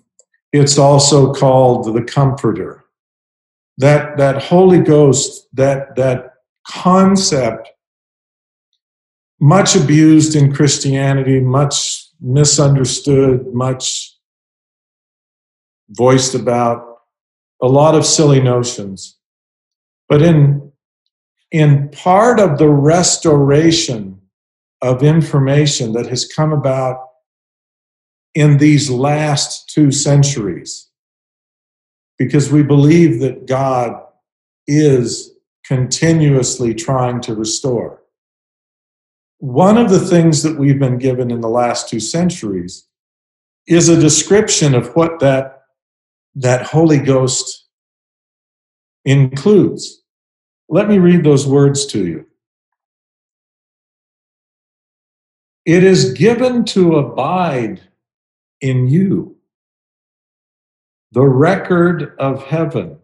[0.51, 2.85] it's also called the Comforter.
[3.77, 6.33] That, that Holy Ghost, that, that
[6.67, 7.69] concept,
[9.39, 14.15] much abused in Christianity, much misunderstood, much
[15.89, 16.83] voiced about,
[17.61, 19.17] a lot of silly notions.
[20.09, 20.71] But in,
[21.51, 24.21] in part of the restoration
[24.81, 27.06] of information that has come about
[28.37, 30.91] in these last two centuries,
[32.19, 33.99] because we believe that God
[34.67, 35.31] is
[35.65, 38.03] continuously trying to restore.
[39.39, 42.87] One of the things that we've been given in the last two centuries
[43.65, 45.63] is a description of what that,
[46.35, 47.65] that Holy Ghost
[49.03, 50.03] includes.
[50.69, 52.27] Let me read those words to you.
[55.65, 57.81] It is given to abide
[58.61, 59.37] in you.
[61.11, 62.99] The record of heaven,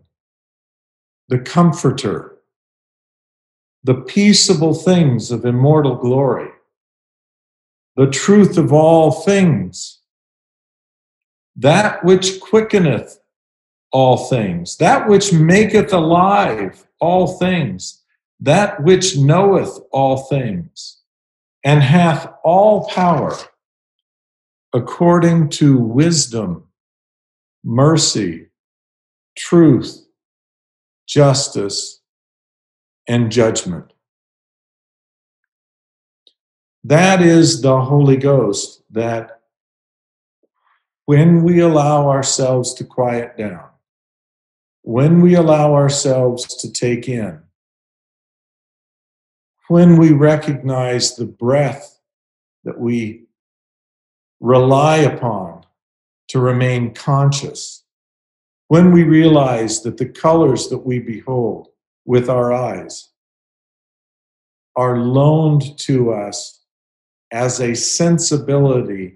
[1.30, 2.38] the comforter,
[3.84, 6.49] the peaceable things of immortal glory,
[7.95, 9.99] the truth of all things,
[11.56, 13.20] that which quickeneth
[13.91, 18.01] all things, that which maketh alive all things,
[18.39, 21.01] that which knoweth all things,
[21.64, 23.38] and hath all power,
[24.74, 26.67] according to wisdom,
[27.63, 28.47] mercy,
[29.38, 30.05] truth,
[31.07, 32.01] justice,
[33.07, 33.93] and judgment.
[36.84, 39.41] That is the Holy Ghost that
[41.05, 43.69] when we allow ourselves to quiet down,
[44.82, 47.41] when we allow ourselves to take in,
[49.67, 51.99] when we recognize the breath
[52.63, 53.22] that we
[54.44, 55.64] rely upon
[56.28, 57.86] to remain conscious,
[58.68, 61.70] when we realize that the colors that we behold
[62.04, 63.10] with our eyes
[64.76, 66.62] are loaned to us
[67.32, 69.16] as a sensibility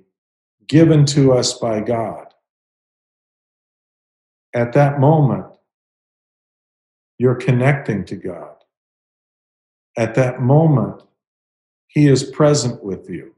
[0.65, 2.33] given to us by God.
[4.53, 5.47] At that moment,
[7.17, 8.55] you're connecting to God.
[9.97, 11.03] At that moment,
[11.87, 13.33] He is present with you.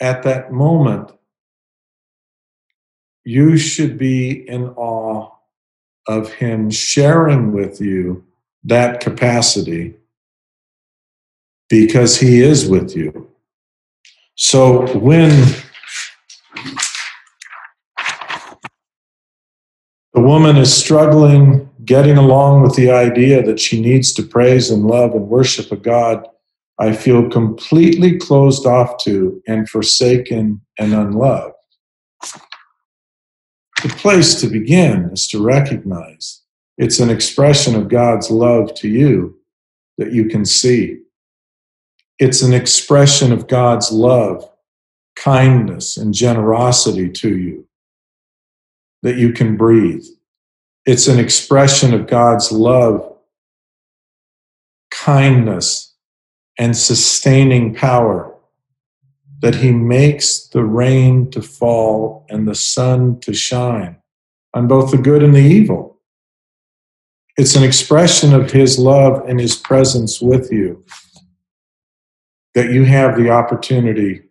[0.00, 1.12] At that moment,
[3.24, 5.30] you should be in awe
[6.06, 8.24] of Him sharing with you
[8.64, 9.96] that capacity
[11.68, 13.30] because He is with you.
[14.34, 15.30] So when
[20.14, 24.86] the woman is struggling getting along with the idea that she needs to praise and
[24.86, 26.26] love and worship a God
[26.80, 31.54] I feel completely closed off to and forsaken and unloved.
[33.82, 36.40] The place to begin is to recognize
[36.78, 39.38] it's an expression of God's love to you
[39.98, 41.00] that you can see.
[42.18, 44.50] It's an expression of God's love,
[45.16, 47.66] kindness, and generosity to you
[49.02, 50.04] that you can breathe.
[50.86, 53.16] It's an expression of God's love,
[54.90, 55.89] kindness,
[56.60, 58.36] and sustaining power
[59.40, 63.96] that He makes the rain to fall and the sun to shine
[64.52, 65.98] on both the good and the evil.
[67.38, 70.84] It's an expression of His love and His presence with you
[72.54, 74.24] that you have the opportunity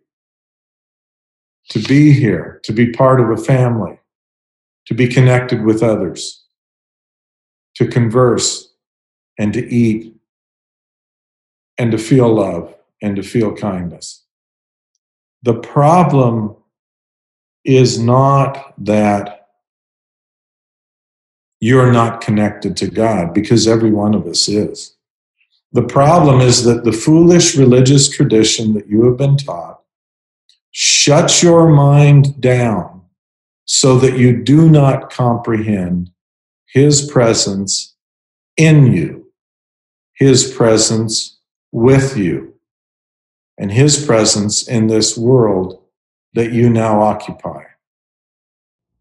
[1.69, 3.97] to be here, to be part of a family,
[4.86, 6.45] to be connected with others,
[7.73, 8.71] to converse
[9.39, 10.18] and to eat
[11.80, 14.25] and to feel love and to feel kindness.
[15.41, 16.57] The problem
[17.63, 19.47] is not that
[21.61, 24.95] you're not connected to God, because every one of us is.
[25.71, 29.82] The problem is that the foolish religious tradition that you have been taught
[30.71, 33.01] shuts your mind down
[33.65, 36.11] so that you do not comprehend
[36.65, 37.95] His presence
[38.57, 39.27] in you,
[40.15, 41.39] His presence
[41.72, 42.55] with you,
[43.57, 45.82] and His presence in this world
[46.34, 47.63] that you now occupy.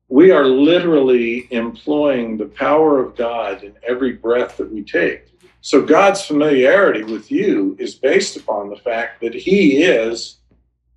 [0.09, 5.27] We are literally employing the power of God in every breath that we take.
[5.61, 10.39] So, God's familiarity with you is based upon the fact that He is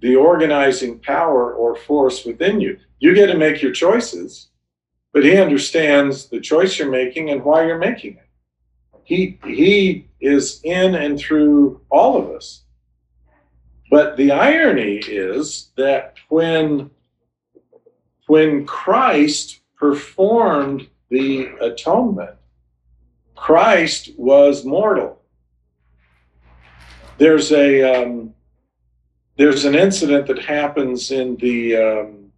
[0.01, 2.77] the organizing power or force within you.
[2.99, 4.49] You get to make your choices,
[5.13, 8.27] but he understands the choice you're making and why you're making it.
[9.03, 12.63] He he is in and through all of us.
[13.89, 16.91] But the irony is that when
[18.27, 22.35] when Christ performed the atonement,
[23.35, 25.21] Christ was mortal.
[27.17, 28.33] There's a um,
[29.37, 32.31] there's an incident that happens in the um,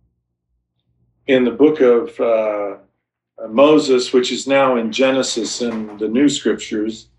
[1.27, 2.77] in the book of uh,
[3.47, 7.09] Moses, which is now in Genesis in the New Scriptures,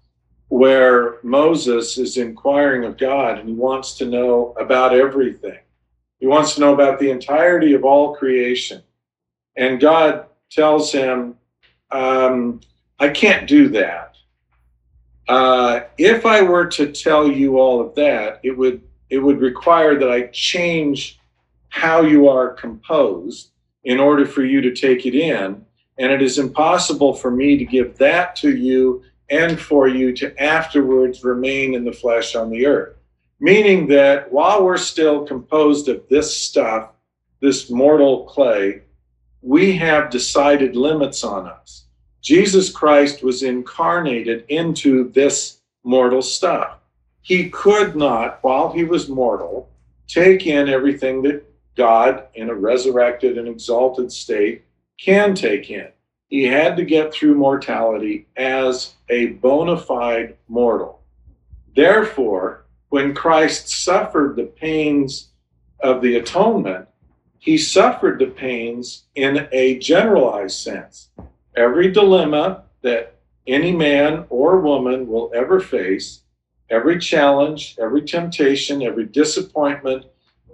[0.48, 5.58] where Moses is inquiring of God and he wants to know about everything.
[6.18, 8.82] He wants to know about the entirety of all creation.
[9.56, 11.36] And God tells him,
[11.90, 12.60] um,
[12.98, 14.16] I can't do that.
[15.28, 19.98] Uh, if I were to tell you all of that, it would it would require
[19.98, 21.20] that I change
[21.68, 23.50] how you are composed
[23.84, 25.64] in order for you to take it in.
[25.98, 30.42] And it is impossible for me to give that to you and for you to
[30.42, 32.96] afterwards remain in the flesh on the earth.
[33.40, 36.90] Meaning that while we're still composed of this stuff,
[37.40, 38.82] this mortal clay,
[39.42, 41.84] we have decided limits on us.
[42.22, 46.78] Jesus Christ was incarnated into this mortal stuff.
[47.20, 49.70] He could not, while he was mortal,
[50.08, 51.44] take in everything that
[51.76, 54.64] God, in a resurrected and exalted state,
[54.98, 55.88] can take in.
[56.34, 61.00] He had to get through mortality as a bona fide mortal.
[61.76, 65.28] Therefore, when Christ suffered the pains
[65.78, 66.88] of the atonement,
[67.38, 71.10] he suffered the pains in a generalized sense.
[71.54, 73.14] Every dilemma that
[73.46, 76.22] any man or woman will ever face,
[76.68, 80.06] every challenge, every temptation, every disappointment,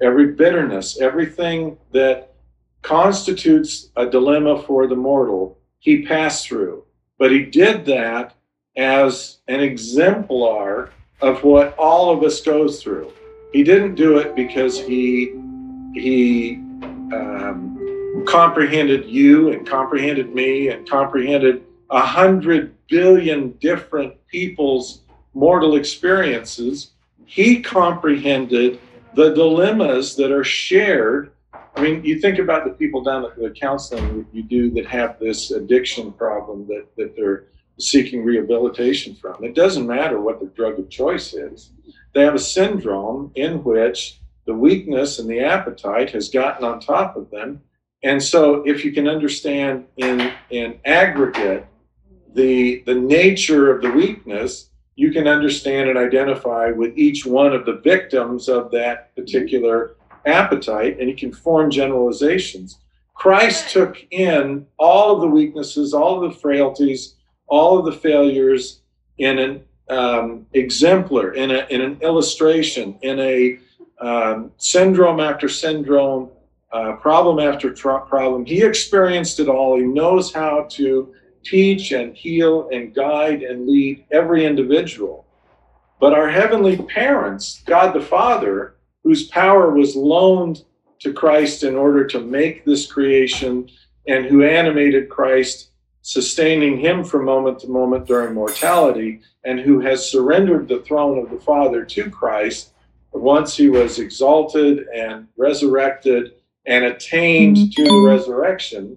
[0.02, 2.34] every bitterness, everything that
[2.82, 6.84] constitutes a dilemma for the mortal, he passed through.
[7.18, 8.34] But he did that
[8.76, 13.12] as an exemplar of what all of us go through.
[13.52, 15.34] He didn't do it because he
[15.94, 16.54] he
[17.12, 25.00] um, comprehended you and comprehended me and comprehended a hundred billion different people's
[25.34, 26.92] mortal experiences.
[27.26, 28.80] He comprehended
[29.14, 31.32] the dilemmas that are shared
[31.80, 35.18] I mean, you think about the people down at the counseling you do that have
[35.18, 37.46] this addiction problem that, that they're
[37.78, 39.42] seeking rehabilitation from.
[39.42, 41.70] It doesn't matter what the drug of choice is.
[42.12, 47.16] They have a syndrome in which the weakness and the appetite has gotten on top
[47.16, 47.62] of them.
[48.02, 51.64] And so if you can understand in in aggregate
[52.34, 57.64] the the nature of the weakness, you can understand and identify with each one of
[57.64, 62.78] the victims of that particular appetite and he can form generalizations.
[63.14, 67.16] Christ took in all of the weaknesses, all of the frailties,
[67.48, 68.80] all of the failures
[69.18, 73.58] in an um, exemplar, in, a, in an illustration, in a
[74.00, 76.30] um, syndrome after syndrome,
[76.72, 78.46] uh, problem after problem.
[78.46, 79.76] He experienced it all.
[79.76, 81.12] He knows how to
[81.42, 85.26] teach and heal and guide and lead every individual.
[85.98, 90.64] But our heavenly parents, God the Father, whose power was loaned
[91.00, 93.68] to Christ in order to make this creation,
[94.06, 95.70] and who animated Christ,
[96.02, 101.30] sustaining him from moment to moment during mortality, and who has surrendered the throne of
[101.30, 102.72] the Father to Christ
[103.12, 106.32] once he was exalted and resurrected
[106.66, 107.70] and attained mm-hmm.
[107.70, 108.96] to the resurrection.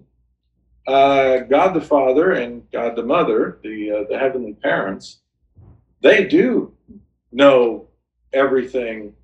[0.86, 5.20] Uh, God the Father and God the Mother, the uh, the heavenly parents,
[6.02, 6.74] they do
[7.32, 7.88] know
[8.34, 9.14] everything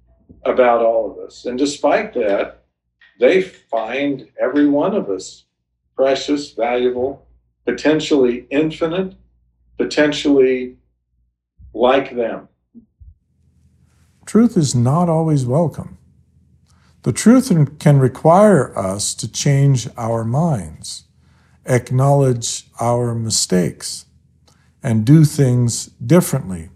[0.45, 1.45] about all of us.
[1.45, 2.65] And despite that,
[3.19, 5.45] they find every one of us
[5.95, 7.27] precious, valuable,
[7.67, 9.15] potentially infinite,
[9.77, 10.77] potentially
[11.75, 12.49] like them.
[14.25, 15.99] Truth is not always welcome.
[17.03, 21.05] The truth can require us to change our minds,
[21.67, 24.07] acknowledge our mistakes,
[24.83, 26.71] and do things differently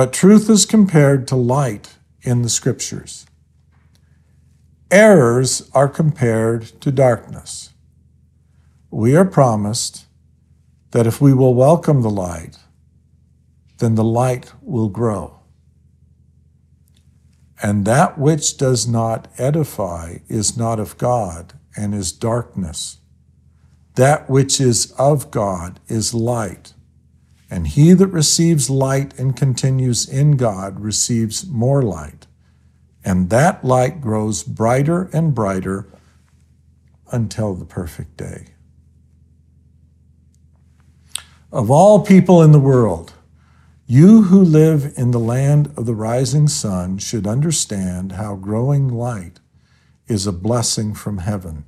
[0.00, 3.26] but truth is compared to light in the scriptures.
[4.90, 7.74] Errors are compared to darkness.
[8.90, 10.06] We are promised
[10.92, 12.56] that if we will welcome the light,
[13.76, 15.40] then the light will grow.
[17.62, 23.00] And that which does not edify is not of God and is darkness.
[23.96, 26.72] That which is of God is light.
[27.50, 32.28] And he that receives light and continues in God receives more light.
[33.04, 35.88] And that light grows brighter and brighter
[37.10, 38.48] until the perfect day.
[41.50, 43.14] Of all people in the world,
[43.86, 49.40] You who live in the land of the rising sun should understand how growing light
[50.06, 51.64] is a blessing from heaven.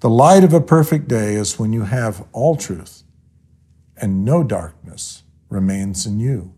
[0.00, 3.04] The light of a perfect day is when you have all truth
[3.96, 6.54] and no darkness remains in you.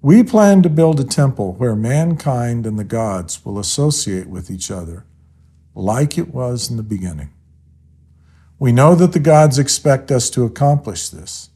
[0.00, 4.70] We plan to build a temple where mankind and the gods will associate with each
[4.70, 5.06] other
[5.74, 7.32] like it was in the beginning.
[8.58, 11.50] We know that the gods expect us to accomplish this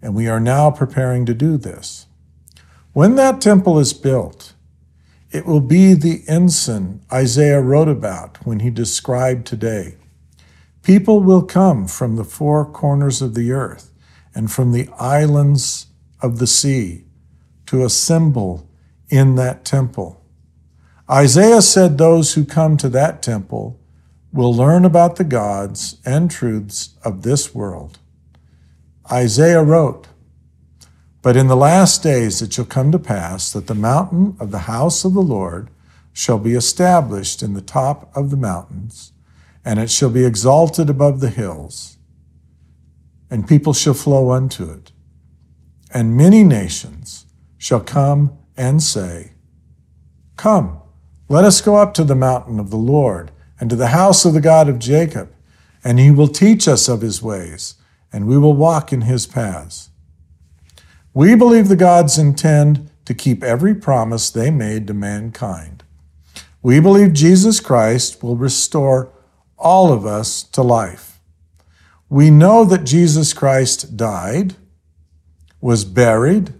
[0.00, 2.06] and we are now preparing to do this.
[2.92, 4.54] When that temple is built,
[5.30, 9.96] it will be the ensign Isaiah wrote about when he described today.
[10.88, 13.92] People will come from the four corners of the earth
[14.34, 15.88] and from the islands
[16.22, 17.04] of the sea
[17.66, 18.66] to assemble
[19.10, 20.24] in that temple.
[21.10, 23.78] Isaiah said those who come to that temple
[24.32, 27.98] will learn about the gods and truths of this world.
[29.12, 30.06] Isaiah wrote,
[31.20, 34.60] But in the last days it shall come to pass that the mountain of the
[34.60, 35.68] house of the Lord
[36.14, 39.12] shall be established in the top of the mountains,
[39.68, 41.98] and it shall be exalted above the hills,
[43.30, 44.92] and people shall flow unto it.
[45.92, 47.26] And many nations
[47.58, 49.32] shall come and say,
[50.36, 50.80] Come,
[51.28, 54.32] let us go up to the mountain of the Lord, and to the house of
[54.32, 55.30] the God of Jacob,
[55.84, 57.74] and he will teach us of his ways
[58.10, 59.90] and we will walk in his paths.
[61.12, 65.84] We believe the gods intend to keep every promise they made to mankind.
[66.62, 69.12] We believe Jesus Christ will restore
[69.58, 71.20] all of us to life.
[72.08, 74.56] We know that Jesus Christ died,
[75.60, 76.54] was buried,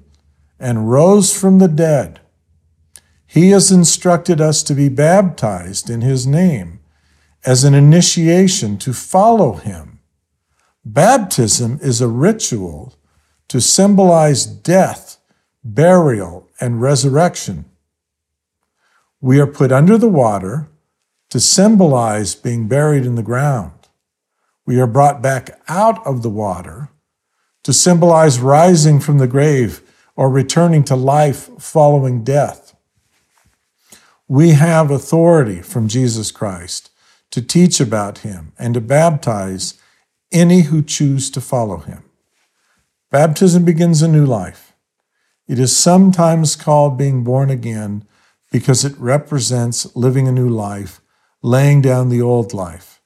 [0.58, 2.20] and rose from the dead.
[3.26, 6.80] He has instructed us to be baptized in his name
[7.44, 9.98] as an initiation to follow him
[10.88, 12.94] Baptism is a ritual
[13.48, 15.18] to symbolize death,
[15.62, 17.66] burial, and resurrection.
[19.20, 20.70] We are put under the water
[21.30, 23.72] to symbolize being buried in the ground.
[24.66, 26.90] We are brought back out of the water
[27.64, 29.82] to symbolize rising from the grave
[30.16, 32.74] or returning to life following death.
[34.26, 36.90] We have authority from Jesus Christ
[37.30, 39.74] to teach about him and to baptize
[40.32, 42.04] any who choose to follow him.
[43.10, 44.74] Baptism begins a new life.
[45.46, 48.06] It is sometimes called being born again
[48.52, 51.00] because it represents living a new life,
[51.42, 53.00] laying down the old life.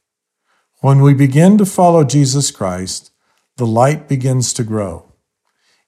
[0.80, 3.10] When we begin to follow Jesus Christ,
[3.56, 5.12] the light begins to grow.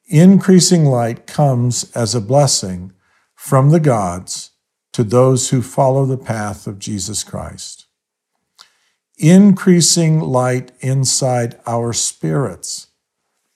[0.07, 2.93] Increasing light comes as a blessing
[3.35, 4.51] from the gods
[4.93, 7.85] to those who follow the path of Jesus Christ
[9.17, 12.89] increasing light inside our spirits.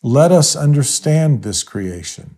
[0.03, 2.37] Let us understand this creation.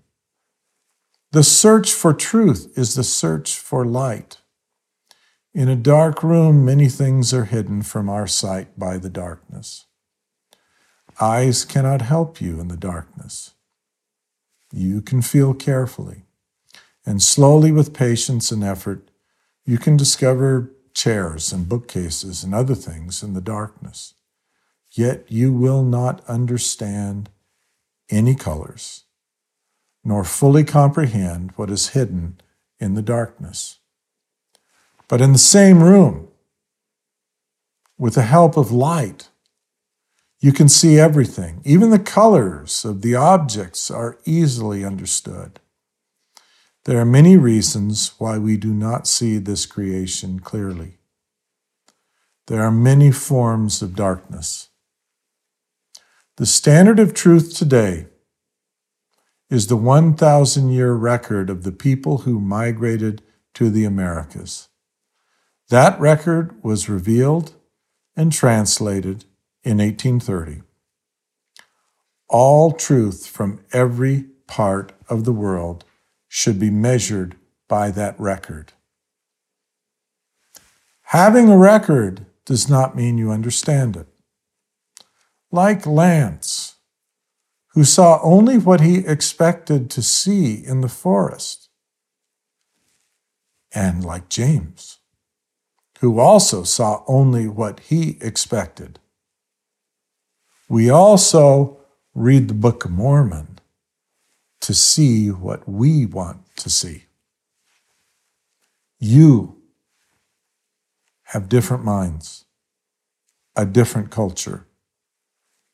[1.33, 4.39] The search for truth is the search for light.
[5.53, 9.87] In a dark room, many things are hidden from our sight by the darkness.
[11.21, 13.55] Eyes cannot help you in the darkness.
[14.73, 16.23] You can feel carefully,
[17.05, 19.11] and slowly, with patience and effort,
[19.65, 24.15] you can discover chairs and bookcases and other things in the darkness.
[24.93, 27.29] Yet you will not understand
[28.09, 29.03] any colors,
[30.05, 32.41] nor fully comprehend what is hidden
[32.79, 33.80] in the darkness.
[35.11, 36.29] But in the same room,
[37.99, 39.29] with the help of light,
[40.39, 41.61] you can see everything.
[41.65, 45.59] Even the colors of the objects are easily understood.
[46.85, 50.99] There are many reasons why we do not see this creation clearly.
[52.47, 54.69] There are many forms of darkness.
[56.37, 58.07] The standard of truth today
[59.51, 63.23] is the 1,000 year record of the people who migrated
[63.55, 64.70] to the Americas.
[65.71, 67.53] That record was revealed
[68.17, 69.25] and translated
[69.63, 70.63] in 1830.
[72.29, 75.85] All truth from every part of the world
[76.27, 77.37] should be measured
[77.69, 78.73] by that record.
[81.03, 84.09] Having a record does not mean you understand it.
[85.53, 86.79] Like Lance,
[87.75, 91.69] who saw only what he expected to see in the forest,
[93.73, 95.00] and like James,
[96.01, 98.99] who also saw only what he expected.
[100.69, 101.79] We also
[102.15, 103.59] read the Book of Mormon
[104.61, 107.05] to see what we want to see.
[108.99, 109.61] You
[111.25, 112.45] have different minds,
[113.57, 114.67] a different culture,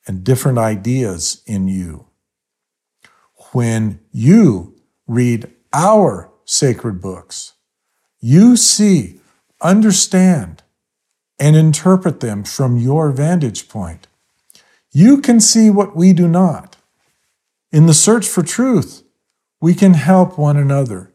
[0.07, 2.07] and different ideas in you.
[3.53, 4.74] when you
[5.07, 7.55] read our sacred books,
[8.20, 9.20] you see,
[9.66, 10.62] understand,
[11.38, 14.06] and interpret them from your vantage point.
[14.90, 16.76] You can see what we do not.
[17.70, 19.02] In the search for truth,
[19.60, 21.12] we can help one another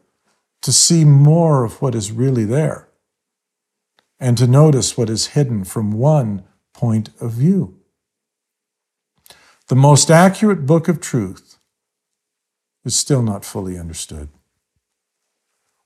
[0.62, 2.88] to see more of what is really there
[4.20, 7.76] and to notice what is hidden from one point of view.
[9.66, 11.58] The most accurate book of truth
[12.84, 14.28] is still not fully understood.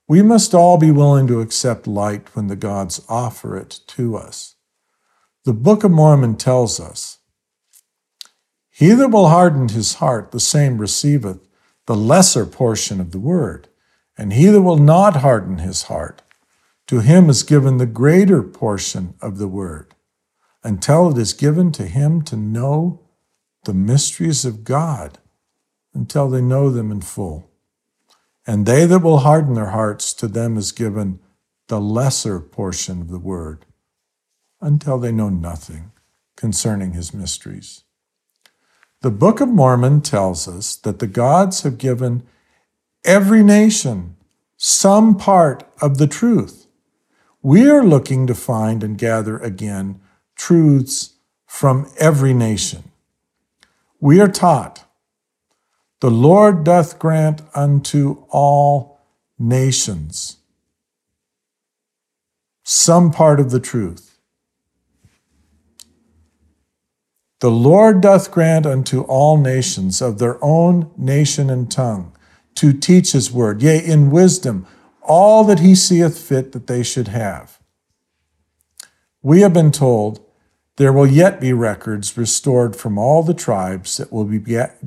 [0.07, 4.55] We must all be willing to accept light when the gods offer it to us.
[5.43, 7.19] The Book of Mormon tells us
[8.69, 11.39] He that will harden his heart, the same receiveth
[11.87, 13.69] the lesser portion of the word,
[14.17, 16.21] and he that will not harden his heart,
[16.87, 19.93] to him is given the greater portion of the word,
[20.63, 23.01] until it is given to him to know
[23.63, 25.17] the mysteries of God,
[25.93, 27.46] until they know them in full.
[28.47, 31.19] And they that will harden their hearts, to them is given
[31.67, 33.65] the lesser portion of the word,
[34.61, 35.91] until they know nothing
[36.37, 37.83] concerning his mysteries.
[39.01, 42.23] The Book of Mormon tells us that the gods have given
[43.03, 44.15] every nation
[44.55, 46.67] some part of the truth.
[47.41, 49.99] We are looking to find and gather again
[50.35, 52.91] truths from every nation.
[53.99, 54.85] We are taught
[55.99, 58.99] the Lord doth grant unto all
[59.39, 60.37] nations
[62.69, 64.19] some part of the truth.
[67.39, 72.11] The Lord doth grant unto all nations of their own nation and tongue
[72.55, 74.67] to teach his word, yea, in wisdom,
[75.01, 77.59] all that he seeth fit that they should have.
[79.21, 80.19] We have been told
[80.77, 84.39] there will yet be records restored from all the tribes that will be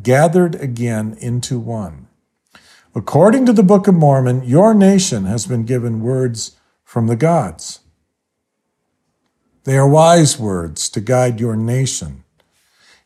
[0.03, 2.07] gathered again into one.
[2.95, 7.81] According to the Book of Mormon, your nation has been given words from the gods.
[9.65, 12.25] They are wise words to guide your nation.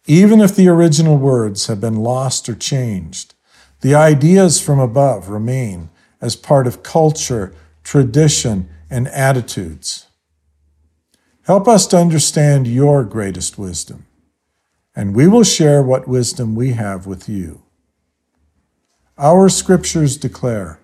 [0.06, 3.34] Even if the original words have been lost or changed,
[3.80, 5.88] the ideas from above remain
[6.20, 10.06] as part of culture, tradition, and attitudes.
[11.46, 14.06] Help us to understand your greatest wisdom,
[14.96, 17.62] and we will share what wisdom we have with you.
[19.18, 20.80] Our scriptures declare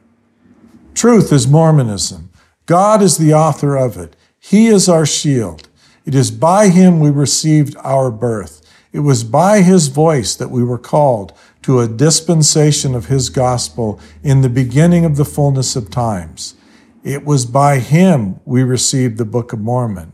[0.93, 2.31] truth is Mormonism.
[2.67, 4.15] God is the author of it.
[4.39, 5.67] He is our shield.
[6.05, 8.61] It is by him we received our birth.
[8.93, 11.33] It was by his voice that we were called
[11.63, 16.55] to a dispensation of his gospel in the beginning of the fullness of times.
[17.03, 20.13] It was by him we received the Book of Mormon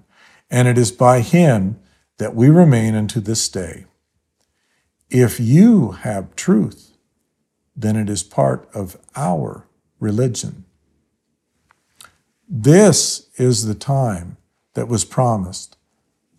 [0.50, 1.78] and it is by him
[2.18, 3.84] that we remain unto this day.
[5.10, 6.96] If you have truth,
[7.74, 9.66] then it is part of our
[10.00, 10.64] religion.
[12.48, 14.36] This is the time
[14.74, 15.76] that was promised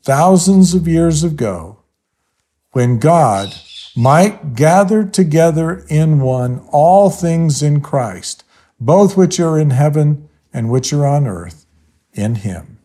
[0.04, 1.80] thousands of years ago
[2.72, 3.54] when God
[3.96, 8.44] might gather together in one all things in Christ,
[8.80, 11.66] both which are in heaven and which are on earth,
[12.14, 12.77] in Him.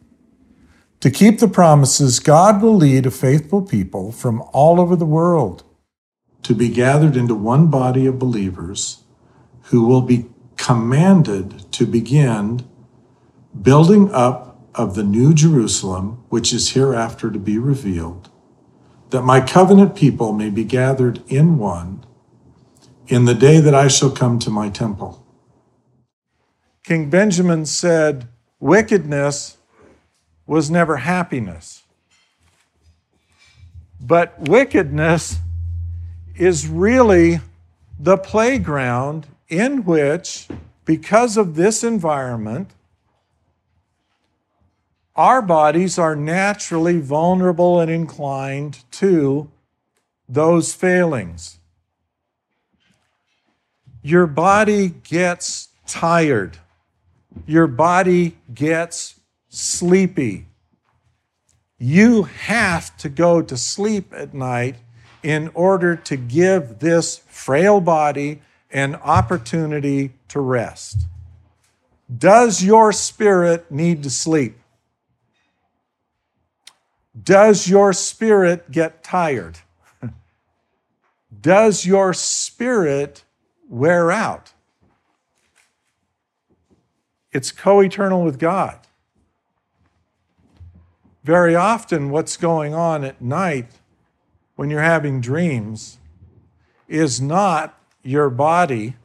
[1.03, 5.65] To keep the promises, God will lead a faithful people from all over the world
[6.45, 9.03] to be gathered into one body of believers
[9.65, 10.27] who will be
[10.57, 12.65] commanded to begin
[13.61, 18.31] building up of the new Jerusalem, which is hereafter to be revealed,
[19.11, 22.07] that my covenant people may be gathered in one
[23.09, 25.27] in the day that I shall come to my temple.
[26.85, 28.29] King Benjamin said,
[28.61, 29.57] Wickedness
[30.47, 31.83] was never happiness.
[34.01, 35.39] But wickedness
[36.37, 37.41] is really
[37.99, 40.49] the playground in which,
[40.85, 42.71] because of this environment,
[45.15, 49.51] our bodies are naturally vulnerable and inclined to
[50.29, 51.59] those failings.
[54.03, 56.59] Your body gets tired.
[57.47, 59.21] Your body gets
[59.53, 60.47] sleepy.
[61.79, 64.77] You have to go to sleep at night
[65.23, 68.41] in order to give this frail body
[68.71, 71.01] an opportunity to rest.
[72.19, 74.57] Does your spirit need to sleep?
[77.23, 79.59] Does your spirit get tired?
[81.41, 83.23] Does your spirit
[83.69, 84.53] wear out?
[87.33, 88.82] It's co eternal with God.
[91.25, 93.69] Very often, what's going on at night
[94.57, 95.99] when you're having dreams
[96.89, 98.97] is not your body,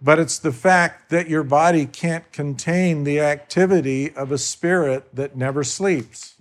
[0.00, 5.36] but it's the fact that your body can't contain the activity of a spirit that
[5.36, 6.36] never sleeps.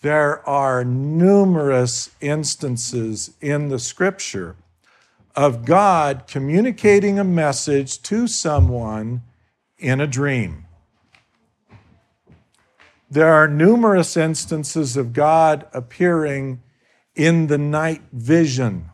[0.00, 4.56] There are numerous instances in the scripture
[5.34, 9.22] of God communicating a message to someone
[9.78, 10.67] in a dream.
[13.10, 16.62] There are numerous instances of God appearing
[17.14, 18.90] in the night vision.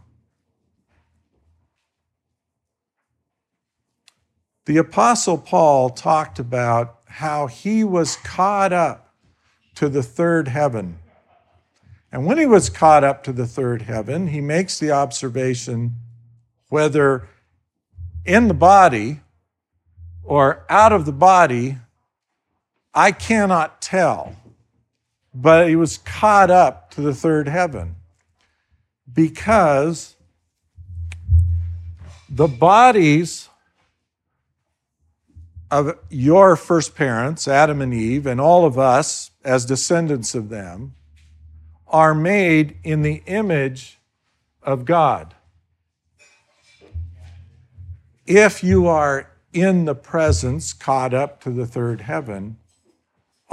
[4.66, 9.14] The Apostle Paul talked about how he was caught up
[9.74, 11.00] to the third heaven.
[12.10, 15.96] And when he was caught up to the third heaven, he makes the observation
[16.68, 17.28] whether
[18.24, 19.20] in the body
[20.22, 21.78] or out of the body,
[22.94, 24.36] I cannot tell.
[25.34, 27.96] But he was caught up to the third heaven
[29.12, 30.14] because
[32.28, 33.48] the bodies
[35.70, 40.94] of your first parents, Adam and Eve, and all of us as descendants of them,
[41.88, 43.98] are made in the image
[44.62, 45.34] of God.
[48.24, 52.56] If you are in the presence, caught up to the third heaven,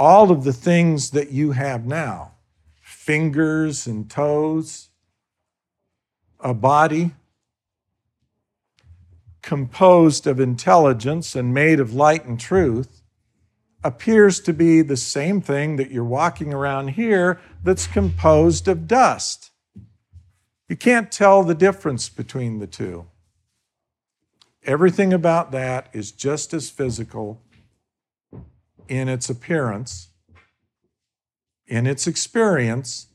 [0.02, 2.32] all of the things that you have now
[2.80, 4.88] fingers and toes,
[6.40, 7.12] a body
[9.42, 13.00] composed of intelligence and made of light and truth
[13.84, 19.52] appears to be the same thing that you're walking around here that's composed of dust.
[20.68, 23.06] You can't tell the difference between the two.
[24.64, 27.40] Everything about that is just as physical
[28.92, 30.08] in its appearance,
[31.66, 33.06] in its experience,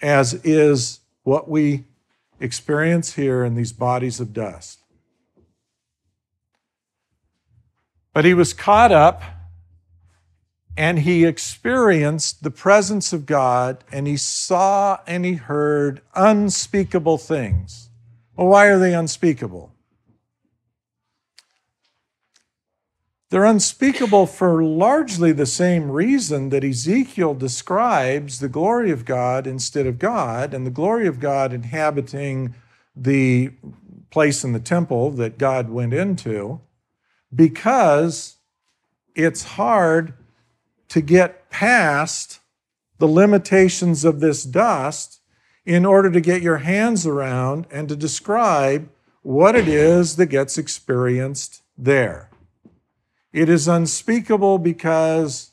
[0.00, 1.84] as is what we
[2.40, 4.78] experience here in these bodies of dust.
[8.14, 9.22] But he was caught up
[10.78, 17.90] and he experienced the presence of God and he saw and he heard unspeakable things.
[18.34, 19.75] Well, why are they unspeakable?
[23.28, 29.86] They're unspeakable for largely the same reason that Ezekiel describes the glory of God instead
[29.86, 32.54] of God, and the glory of God inhabiting
[32.94, 33.50] the
[34.10, 36.60] place in the temple that God went into,
[37.34, 38.36] because
[39.16, 40.14] it's hard
[40.88, 42.38] to get past
[42.98, 45.20] the limitations of this dust
[45.64, 48.88] in order to get your hands around and to describe
[49.22, 52.30] what it is that gets experienced there.
[53.36, 55.50] It is unspeakable because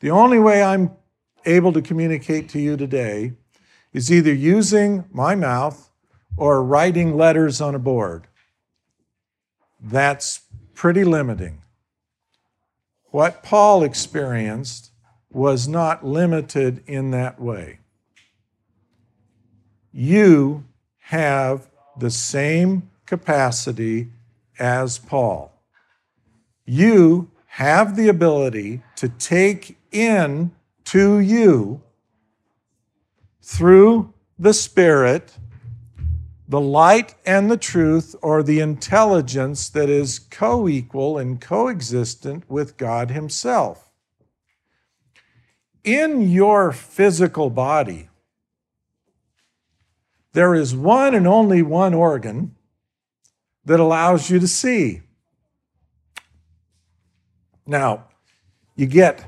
[0.00, 0.90] the only way I'm
[1.44, 3.34] able to communicate to you today
[3.92, 5.90] is either using my mouth
[6.38, 8.26] or writing letters on a board.
[9.78, 11.60] That's pretty limiting.
[13.10, 14.90] What Paul experienced
[15.30, 17.80] was not limited in that way.
[19.92, 20.64] You
[21.00, 24.08] have the same capacity
[24.58, 25.53] as Paul
[26.64, 30.52] you have the ability to take in
[30.84, 31.82] to you
[33.42, 35.38] through the Spirit
[36.46, 42.76] the light and the truth or the intelligence that is co equal and coexistent with
[42.76, 43.90] God Himself.
[45.82, 48.08] In your physical body,
[50.32, 52.54] there is one and only one organ
[53.64, 55.02] that allows you to see.
[57.66, 58.04] Now,
[58.76, 59.24] you get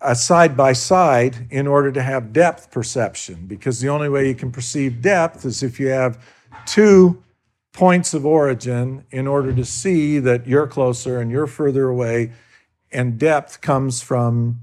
[0.00, 4.34] a side by side in order to have depth perception, because the only way you
[4.34, 6.22] can perceive depth is if you have
[6.66, 7.22] two
[7.72, 12.32] points of origin in order to see that you're closer and you're further away,
[12.92, 14.60] and depth comes from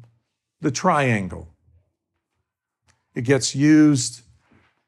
[0.62, 1.48] the triangle.
[3.16, 4.22] It gets used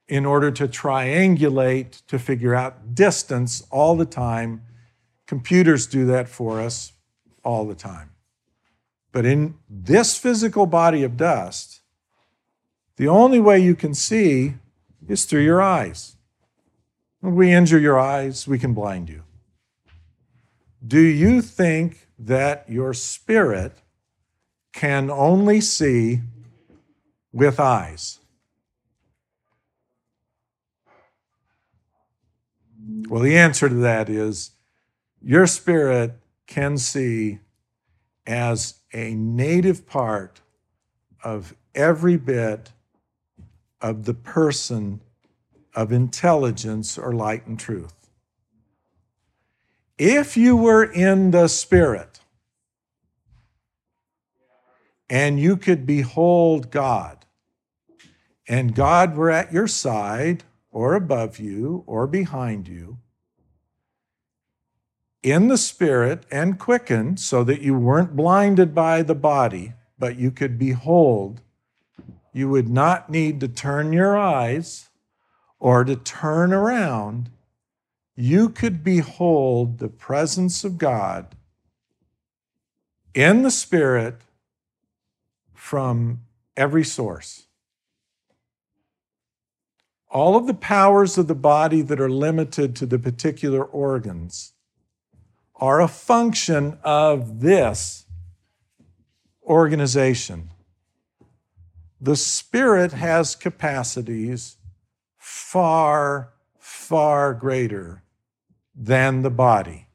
[0.08, 4.62] in order to triangulate to figure out distance all the time.
[5.26, 6.94] Computers do that for us
[7.46, 8.10] all the time.
[9.12, 11.80] But in this physical body of dust,
[12.98, 14.56] the only way you can see
[15.08, 16.18] is through your eyes.
[17.22, 19.24] When we injure your eyes, we can blind you.
[20.86, 23.82] Do you think that your spirit
[24.74, 26.22] can only see
[27.32, 28.20] with eyes?
[33.08, 34.52] Well, the answer to that is
[35.22, 37.40] your spirit can see
[38.26, 40.42] as a native part
[41.24, 42.72] of every bit
[43.82, 45.02] of the person
[45.76, 48.10] of intelligence or light and truth.
[49.98, 52.20] If you were in the Spirit
[55.10, 57.26] and you could behold God,
[58.48, 62.98] and God were at your side or above you or behind you,
[65.26, 70.30] in the Spirit and quickened so that you weren't blinded by the body, but you
[70.30, 71.42] could behold,
[72.32, 74.90] you would not need to turn your eyes
[75.60, 77.32] or to turn around.
[78.16, 81.34] You could behold the presence of God
[83.16, 84.22] in the Spirit
[85.56, 86.22] from
[86.56, 87.48] every source.
[90.08, 94.52] All of the powers of the body that are limited to the particular organs
[95.58, 98.06] are a function of this
[99.44, 100.50] organization.
[102.02, 104.58] The Spirit has capacities
[105.18, 108.04] far, far greater
[108.76, 109.88] than the body.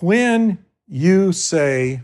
[0.00, 2.00] When you say,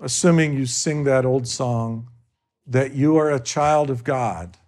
[0.00, 2.08] assuming you sing that old song,
[2.66, 4.58] that you are a child of God,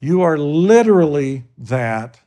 [0.00, 2.20] you are literally that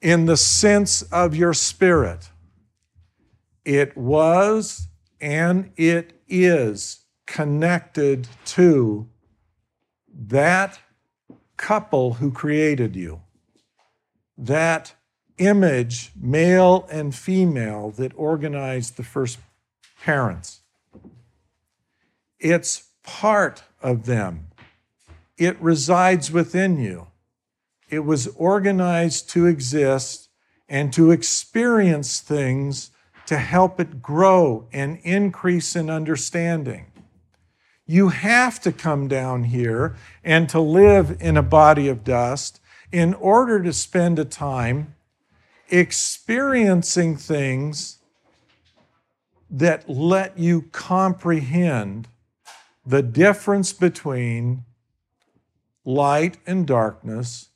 [0.00, 2.30] in the sense of your spirit.
[3.64, 4.88] It was
[5.20, 9.08] and it is connected to
[10.26, 10.78] that
[11.56, 13.20] couple who created you,
[14.36, 14.94] that
[15.38, 19.38] image, male and female, that organized the first
[20.02, 20.60] parents.
[22.38, 24.48] It's part of them,
[25.36, 27.08] it resides within you.
[27.88, 30.28] It was organized to exist
[30.68, 32.90] and to experience things
[33.26, 36.86] to help it grow and increase in understanding.
[37.86, 42.60] You have to come down here and to live in a body of dust
[42.92, 44.94] in order to spend a time
[45.70, 47.98] experiencing things
[49.50, 52.08] that let you comprehend
[52.84, 54.64] the difference between
[55.84, 57.48] light and darkness,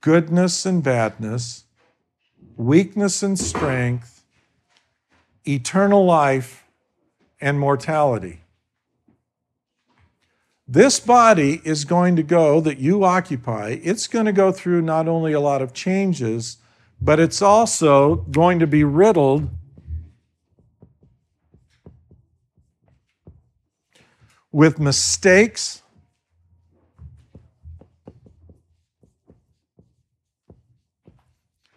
[0.00, 1.64] goodness and badness,
[2.56, 4.24] weakness and strength,
[5.46, 6.64] eternal life
[7.40, 8.40] and mortality.
[10.66, 15.08] This body is going to go, that you occupy, it's going to go through not
[15.08, 16.58] only a lot of changes,
[17.02, 19.48] but it's also going to be riddled
[24.52, 25.82] with mistakes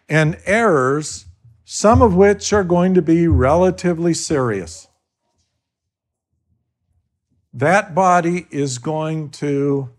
[0.08, 1.26] and errors,
[1.64, 4.88] some of which are going to be relatively serious.
[7.52, 9.90] That body is going to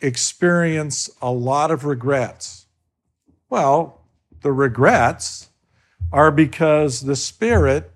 [0.00, 2.66] experience a lot of regrets.
[3.48, 4.00] Well,
[4.42, 5.50] the regrets
[6.12, 7.92] are because the Spirit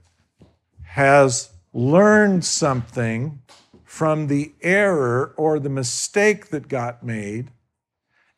[0.82, 3.40] has learned something
[3.84, 7.50] from the error or the mistake that got made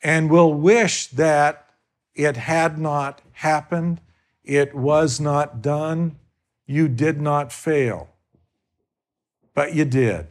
[0.03, 1.66] and will wish that
[2.17, 4.01] it had not happened.
[4.43, 6.17] It was not done.
[6.67, 8.09] You did not fail.
[9.55, 10.29] But you did.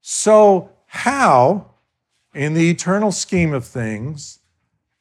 [0.00, 1.70] So, how,
[2.34, 4.40] in the eternal scheme of things,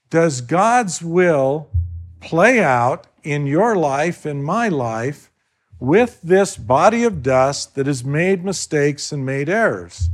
[0.09, 1.67] does God's will
[2.21, 5.29] play out in your life, in my life,
[5.79, 10.09] with this body of dust that has made mistakes and made errors?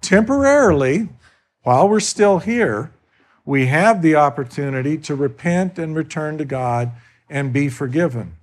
[0.00, 1.08] Temporarily,
[1.64, 2.92] while we're still here,
[3.44, 6.92] we have the opportunity to repent and return to God
[7.28, 8.36] and be forgiven.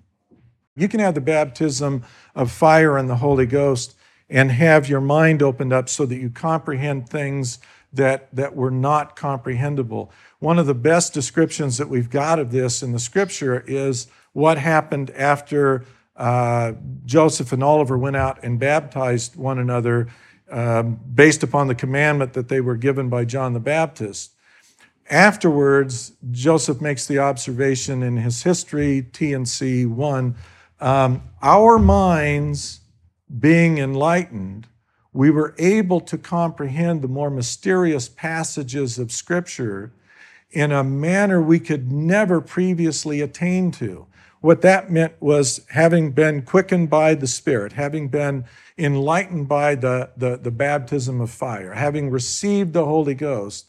[0.75, 2.03] You can have the baptism
[2.35, 3.95] of fire and the Holy Ghost
[4.29, 7.59] and have your mind opened up so that you comprehend things
[7.93, 10.11] that, that were not comprehensible.
[10.39, 14.57] One of the best descriptions that we've got of this in the scripture is what
[14.57, 15.83] happened after
[16.15, 16.73] uh,
[17.05, 20.07] Joseph and Oliver went out and baptized one another
[20.51, 24.33] um, based upon the commandment that they were given by John the Baptist.
[25.09, 30.35] Afterwards, Joseph makes the observation in his history, T&C 1,
[30.79, 32.81] um, our minds
[33.39, 34.67] being enlightened,
[35.13, 39.91] we were able to comprehend the more mysterious passages of Scripture
[40.51, 44.05] in a manner we could never previously attain to.
[44.41, 48.45] What that meant was having been quickened by the Spirit, having been
[48.77, 53.67] enlightened by the, the, the baptism of fire, having received the Holy Ghost,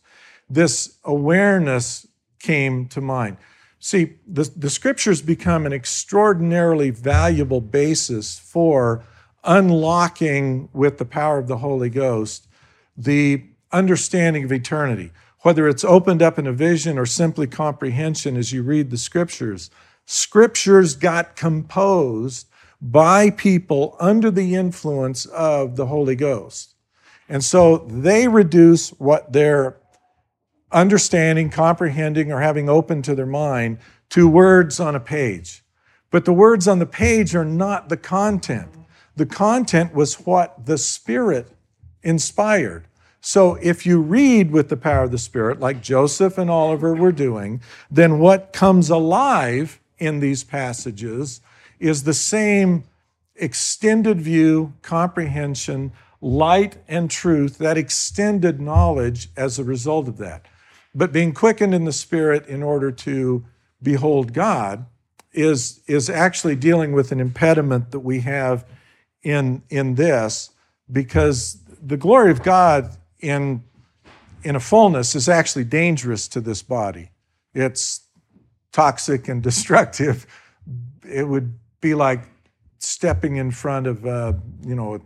[0.48, 2.06] this awareness
[2.40, 3.36] came to mind.
[3.78, 9.04] See, the, the scriptures become an extraordinarily valuable basis for
[9.44, 12.48] unlocking with the power of the Holy Ghost
[12.96, 13.42] the
[13.72, 15.10] understanding of eternity,
[15.40, 19.70] whether it's opened up in a vision or simply comprehension as you read the scriptures.
[20.06, 22.48] Scriptures got composed
[22.80, 26.74] by people under the influence of the Holy Ghost.
[27.28, 29.76] And so they reduce what they're
[30.72, 33.78] understanding, comprehending, or having open to their mind
[34.10, 35.62] to words on a page.
[36.10, 38.68] But the words on the page are not the content.
[39.16, 41.48] The content was what the Spirit
[42.02, 42.86] inspired.
[43.20, 47.12] So if you read with the power of the Spirit, like Joseph and Oliver were
[47.12, 51.40] doing, then what comes alive in these passages
[51.78, 52.84] is the same
[53.36, 60.46] extended view, comprehension, light and truth, that extended knowledge as a result of that.
[60.94, 63.44] But being quickened in the Spirit in order to
[63.82, 64.86] behold God
[65.32, 68.66] is, is actually dealing with an impediment that we have
[69.22, 70.50] in, in this
[70.90, 73.64] because the glory of God in,
[74.44, 77.10] in a fullness is actually dangerous to this body.
[77.54, 78.01] It's
[78.72, 80.26] toxic and destructive.
[81.08, 82.22] It would be like
[82.78, 84.32] stepping in front of, uh,
[84.66, 85.00] you know, a,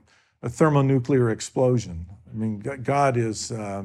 [0.46, 2.06] a, thermonuclear explosion.
[2.30, 3.84] I mean, God is, uh,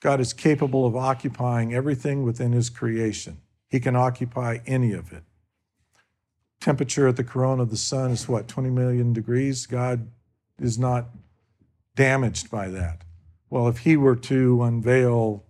[0.00, 3.38] God is capable of occupying everything within His creation.
[3.68, 5.24] He can occupy any of it.
[6.60, 9.66] Temperature at the corona of the sun is what, 20 million degrees?
[9.66, 10.08] God
[10.60, 11.06] is not
[11.94, 13.02] damaged by that.
[13.50, 15.44] Well, if He were to unveil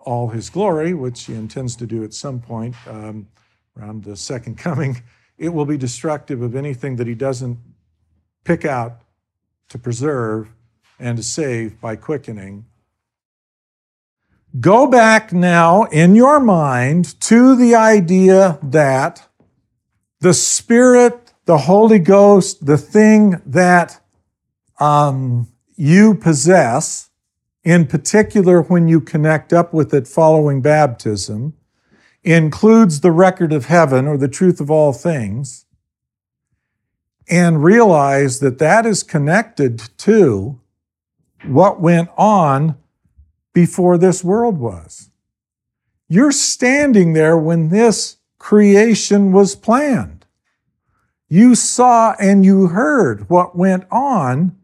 [0.00, 3.28] all His glory, which He intends to do at some point um,
[3.78, 5.02] around the second coming,
[5.38, 7.58] it will be destructive of anything that He doesn't
[8.44, 9.00] pick out
[9.68, 10.48] to preserve
[10.98, 12.66] and to save by quickening.
[14.58, 19.28] Go back now in your mind to the idea that
[20.20, 24.00] the Spirit, the Holy Ghost, the thing that
[24.80, 27.09] um, you possess,
[27.62, 31.54] in particular when you connect up with it following baptism,
[32.22, 35.66] includes the record of heaven or the truth of all things,
[37.28, 40.60] and realize that that is connected to
[41.46, 42.76] what went on
[43.52, 45.10] before this world was.
[46.08, 50.26] You're standing there when this creation was planned.
[51.28, 54.56] You saw and you heard what went on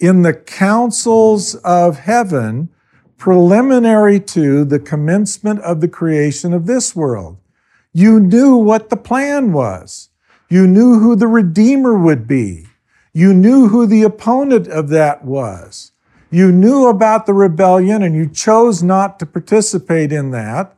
[0.00, 2.70] in the councils of heaven
[3.18, 7.36] preliminary to the commencement of the creation of this world.
[7.92, 10.08] You knew what the plan was.
[10.48, 12.66] You knew who the Redeemer would be.
[13.12, 15.92] You knew who the opponent of that was.
[16.30, 20.76] You knew about the rebellion and you chose not to participate in that.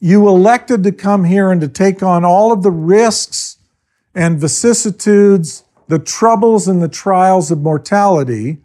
[0.00, 3.58] You elected to come here and to take on all of the risks
[4.14, 8.58] and vicissitudes, the troubles and the trials of mortality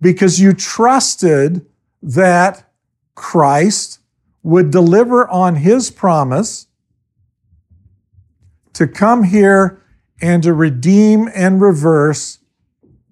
[0.00, 1.64] because you trusted
[2.02, 2.70] that
[3.14, 4.00] Christ
[4.42, 6.66] would deliver on his promise
[8.72, 9.82] to come here
[10.20, 12.38] and to redeem and reverse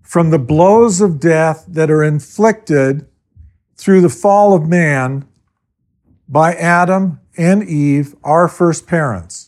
[0.03, 3.07] from the blows of death that are inflicted
[3.77, 5.27] through the fall of man
[6.29, 9.46] by Adam and Eve, our first parents.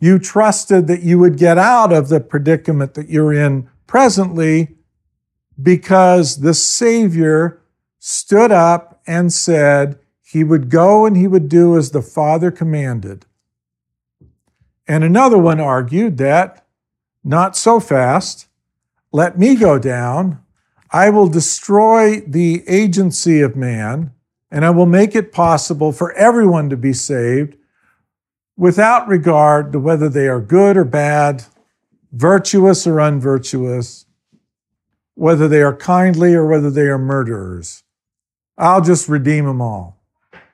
[0.00, 4.76] You trusted that you would get out of the predicament that you're in presently
[5.62, 7.60] because the Savior
[7.98, 13.26] stood up and said he would go and he would do as the Father commanded.
[14.88, 16.66] And another one argued that
[17.22, 18.48] not so fast
[19.12, 20.40] let me go down.
[20.92, 24.12] I will destroy the agency of man,
[24.50, 27.56] and I will make it possible for everyone to be saved
[28.60, 31.42] without regard to whether they are good or bad,
[32.12, 34.04] virtuous or unvirtuous,
[35.14, 37.84] whether they are kindly or whether they are murderers.
[38.58, 39.98] I'll just redeem them all.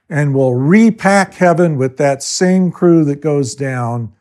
[0.09, 4.12] And we'll repack heaven with that same crew that goes down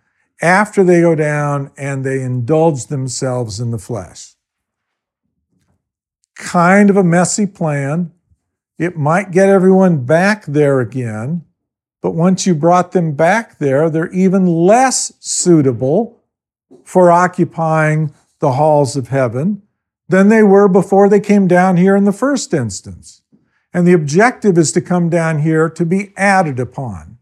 [0.41, 4.33] after they go down and they indulge themselves in the flesh.
[6.33, 8.11] Kind of a messy plan.
[8.79, 11.45] It might get everyone back there again,
[12.05, 16.21] but once you brought them back there, they're even less suitable
[16.83, 19.63] for occupying the halls of heaven
[20.07, 23.23] than they were before they came down here in the first instance.
[23.73, 27.17] And the objective is to come down here to be added upon.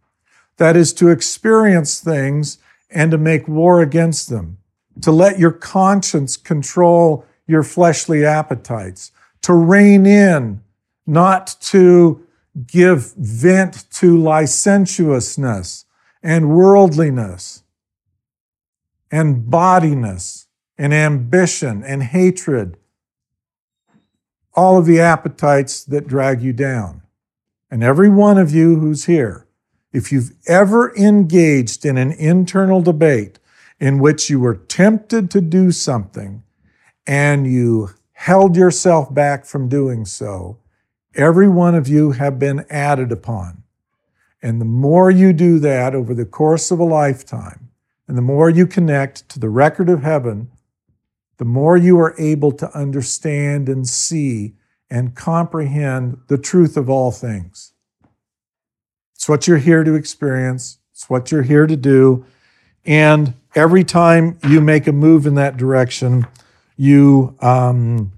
[0.58, 2.58] That is to experience things
[2.90, 4.58] and to make war against them,
[5.00, 10.62] to let your conscience control your fleshly appetites, to rein in,
[11.08, 12.23] not to
[12.68, 15.86] give vent to licentiousness
[16.22, 17.64] and worldliness
[19.12, 20.48] and bodiness
[20.78, 22.78] and ambition and hatred.
[24.54, 27.02] All of the appetites that drag you down.
[27.72, 29.48] And every one of you who's here,
[29.92, 33.40] if you've ever engaged in an internal debate
[33.80, 36.44] in which you were tempted to do something
[37.06, 40.58] and you held yourself back from doing so,
[41.16, 43.64] every one of you have been added upon.
[44.42, 47.70] And the more you do that over the course of a lifetime,
[48.08, 50.52] and the more you connect to the record of heaven,
[51.38, 54.54] the more you are able to understand and see
[54.90, 57.74] and comprehend the truth of all things.
[59.16, 62.26] It's what you're here to experience, it's what you're here to do.
[62.86, 66.28] And every time you make a move in that direction,
[66.78, 68.13] you um,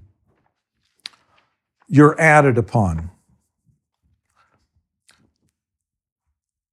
[1.88, 3.10] you're added upon.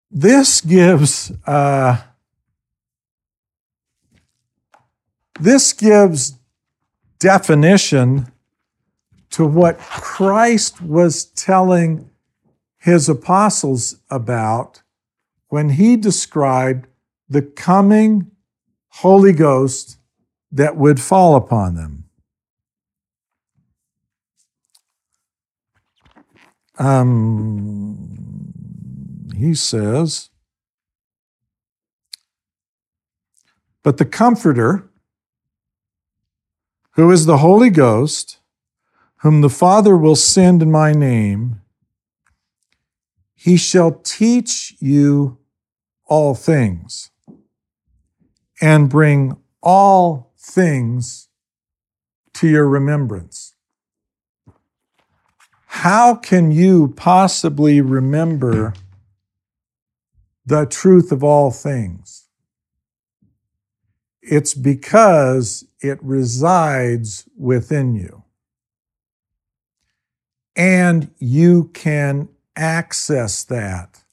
[0.10, 1.98] This gives uh,
[5.40, 6.38] this gives
[7.20, 8.32] definition
[9.32, 12.10] to what Christ was telling
[12.78, 14.84] his apostles about
[15.48, 16.88] when he described
[17.28, 18.30] the coming
[18.90, 19.98] Holy Ghost
[20.52, 22.03] that would fall upon them.
[26.78, 28.54] Um,
[29.36, 30.30] he says,
[33.84, 34.90] But the Comforter,
[36.92, 38.40] who is the Holy Ghost,
[39.18, 41.62] whom the Father will send in my name,
[43.36, 45.38] he shall teach you
[46.06, 47.12] all things
[48.62, 51.28] and bring all things
[52.34, 53.53] to your remembrance.
[55.78, 58.76] How can you possibly remember
[60.46, 62.28] the truth of all things?
[64.22, 68.24] It's because it resides within you.
[70.56, 74.04] And you can access that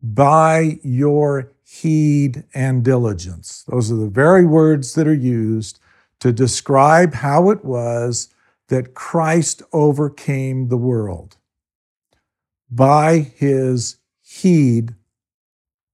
[0.00, 3.64] by your heed and diligence.
[3.66, 5.80] Those are the very words that are used
[6.20, 8.28] to describe how it was
[8.68, 11.36] that Christ overcame the world
[12.70, 14.94] by his heed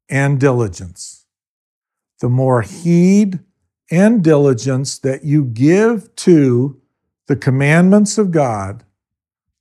[0.09, 1.27] and diligence.
[2.21, 3.41] The more heed
[3.91, 6.81] and diligence that you give to
[7.27, 8.85] the commandments of God,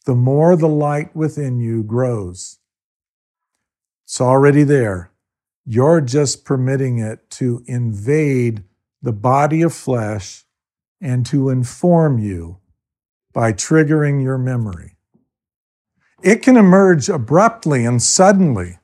[0.05, 2.59] the more the light within you grows.
[4.05, 5.11] It's already there.
[5.65, 8.63] You're just permitting it to invade
[9.01, 10.45] the body of flesh
[10.99, 12.57] and to inform you
[13.33, 14.95] by triggering your memory.
[16.21, 18.79] It can emerge abruptly and suddenly.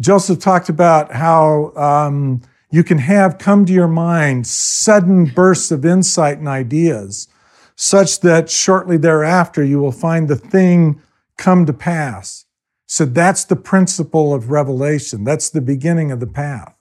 [0.00, 5.84] Joseph talked about how um, you can have come to your mind sudden bursts of
[5.84, 7.28] insight and ideas,
[7.76, 11.00] such that shortly thereafter you will find the thing
[11.38, 12.44] come to pass.
[12.86, 15.24] So that's the principle of revelation.
[15.24, 16.74] That's the beginning of the path.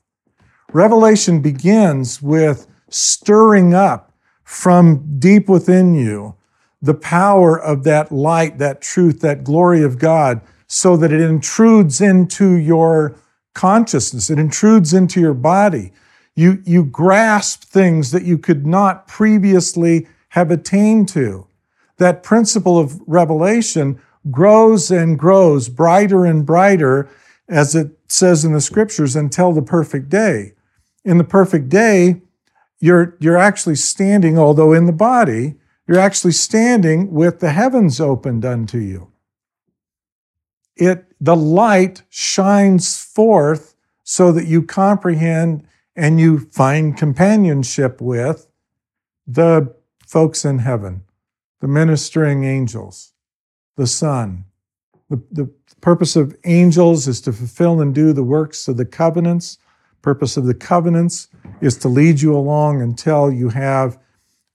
[0.74, 4.14] Revelation begins with stirring up
[4.44, 6.36] from deep within you
[6.82, 12.02] the power of that light, that truth, that glory of God, so that it intrudes
[12.02, 13.16] into your
[13.53, 15.91] consciousness, it intrudes into your body.
[16.36, 21.45] You, you grasp things that you could not previously have attained to.
[21.98, 27.10] That principle of revelation grows and grows, brighter and brighter,
[27.49, 30.53] as it says in the scriptures, until the perfect day.
[31.03, 32.22] In the perfect day,
[32.80, 35.56] you're, you're actually standing, although in the body,
[35.88, 39.12] you're actually standing with the heavens opened unto you.
[40.76, 48.48] It, the light shines forth so that you comprehend and you find companionship with
[49.28, 49.76] the
[50.06, 51.03] folks in heaven,
[51.60, 53.12] the ministering angels
[53.78, 54.45] the Son.
[55.10, 55.52] The, the
[55.82, 59.58] purpose of angels is to fulfill and do the works of the covenants.
[60.02, 61.28] Purpose of the covenants
[61.62, 63.98] is to lead you along until you have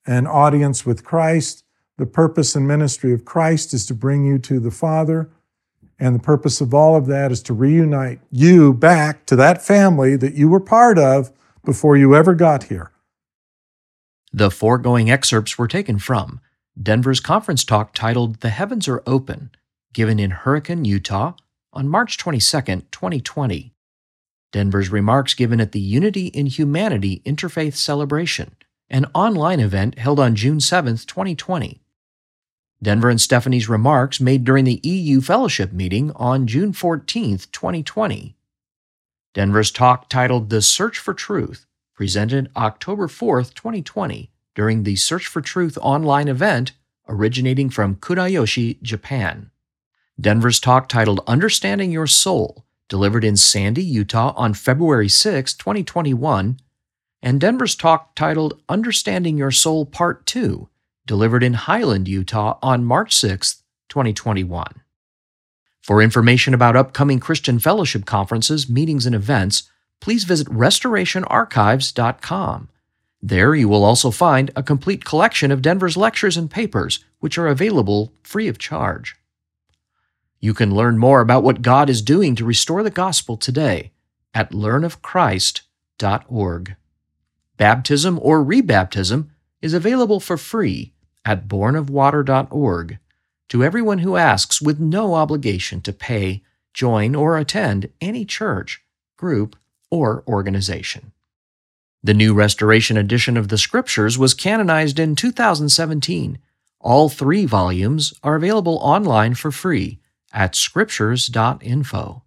[0.06, 1.64] an audience with Christ.
[1.98, 5.30] The purpose and ministry of Christ is to bring you to the Father.
[5.98, 10.16] And the purpose of all of that is to reunite you back to that family
[10.16, 11.32] that you were part of
[11.64, 12.92] before you ever got here.
[14.32, 16.40] The foregoing excerpts were taken from
[16.80, 19.50] Denver's conference talk titled The Heavens Are Open,
[19.94, 21.32] given in Hurricane, Utah
[21.72, 23.72] on March 22, 2020.
[24.52, 28.54] Denver's remarks given at the Unity in Humanity Interfaith Celebration,
[28.88, 31.80] an online event held on June 7, 2020.
[32.82, 38.36] Denver and Stephanie's remarks made during the EU Fellowship meeting on June 14, 2020.
[39.34, 45.40] Denver's talk titled The Search for Truth, presented October 4th, 2020, during the Search for
[45.40, 46.72] Truth online event
[47.08, 49.50] originating from Kudayoshi, Japan.
[50.20, 56.58] Denver's talk titled Understanding Your Soul, delivered in Sandy, Utah on February 6, 2021,
[57.26, 60.68] and Denver's talk titled Understanding Your Soul Part 2,
[61.06, 64.82] delivered in Highland, Utah on March 6, 2021.
[65.82, 69.68] For information about upcoming Christian Fellowship conferences, meetings, and events,
[70.00, 72.68] please visit restorationarchives.com.
[73.20, 77.48] There you will also find a complete collection of Denver's lectures and papers, which are
[77.48, 79.16] available free of charge.
[80.38, 83.90] You can learn more about what God is doing to restore the gospel today
[84.32, 86.76] at learnofchrist.org.
[87.56, 89.28] Baptism or rebaptism
[89.62, 90.92] is available for free
[91.24, 92.98] at bornofwater.org
[93.48, 96.42] to everyone who asks with no obligation to pay,
[96.74, 98.82] join, or attend any church,
[99.16, 99.56] group,
[99.90, 101.12] or organization.
[102.02, 106.38] The new Restoration edition of the Scriptures was canonized in 2017.
[106.80, 109.98] All three volumes are available online for free
[110.32, 112.22] at scriptures.info.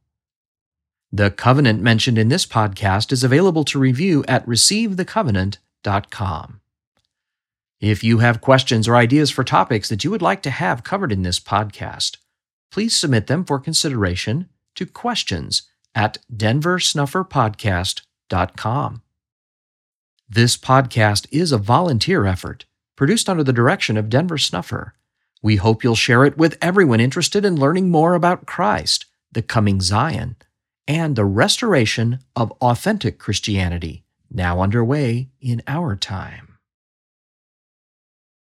[1.11, 6.61] The covenant mentioned in this podcast is available to review at receivethecovenant.com.
[7.81, 11.11] If you have questions or ideas for topics that you would like to have covered
[11.11, 12.17] in this podcast,
[12.71, 15.63] please submit them for consideration to questions
[15.95, 19.01] at denversnufferpodcast.com.
[20.29, 22.65] This podcast is a volunteer effort
[22.95, 24.93] produced under the direction of Denver Snuffer.
[25.41, 29.81] We hope you'll share it with everyone interested in learning more about Christ, the coming
[29.81, 30.35] Zion,
[30.89, 36.48] and the restoration of authentic Christianity, now underway in our time.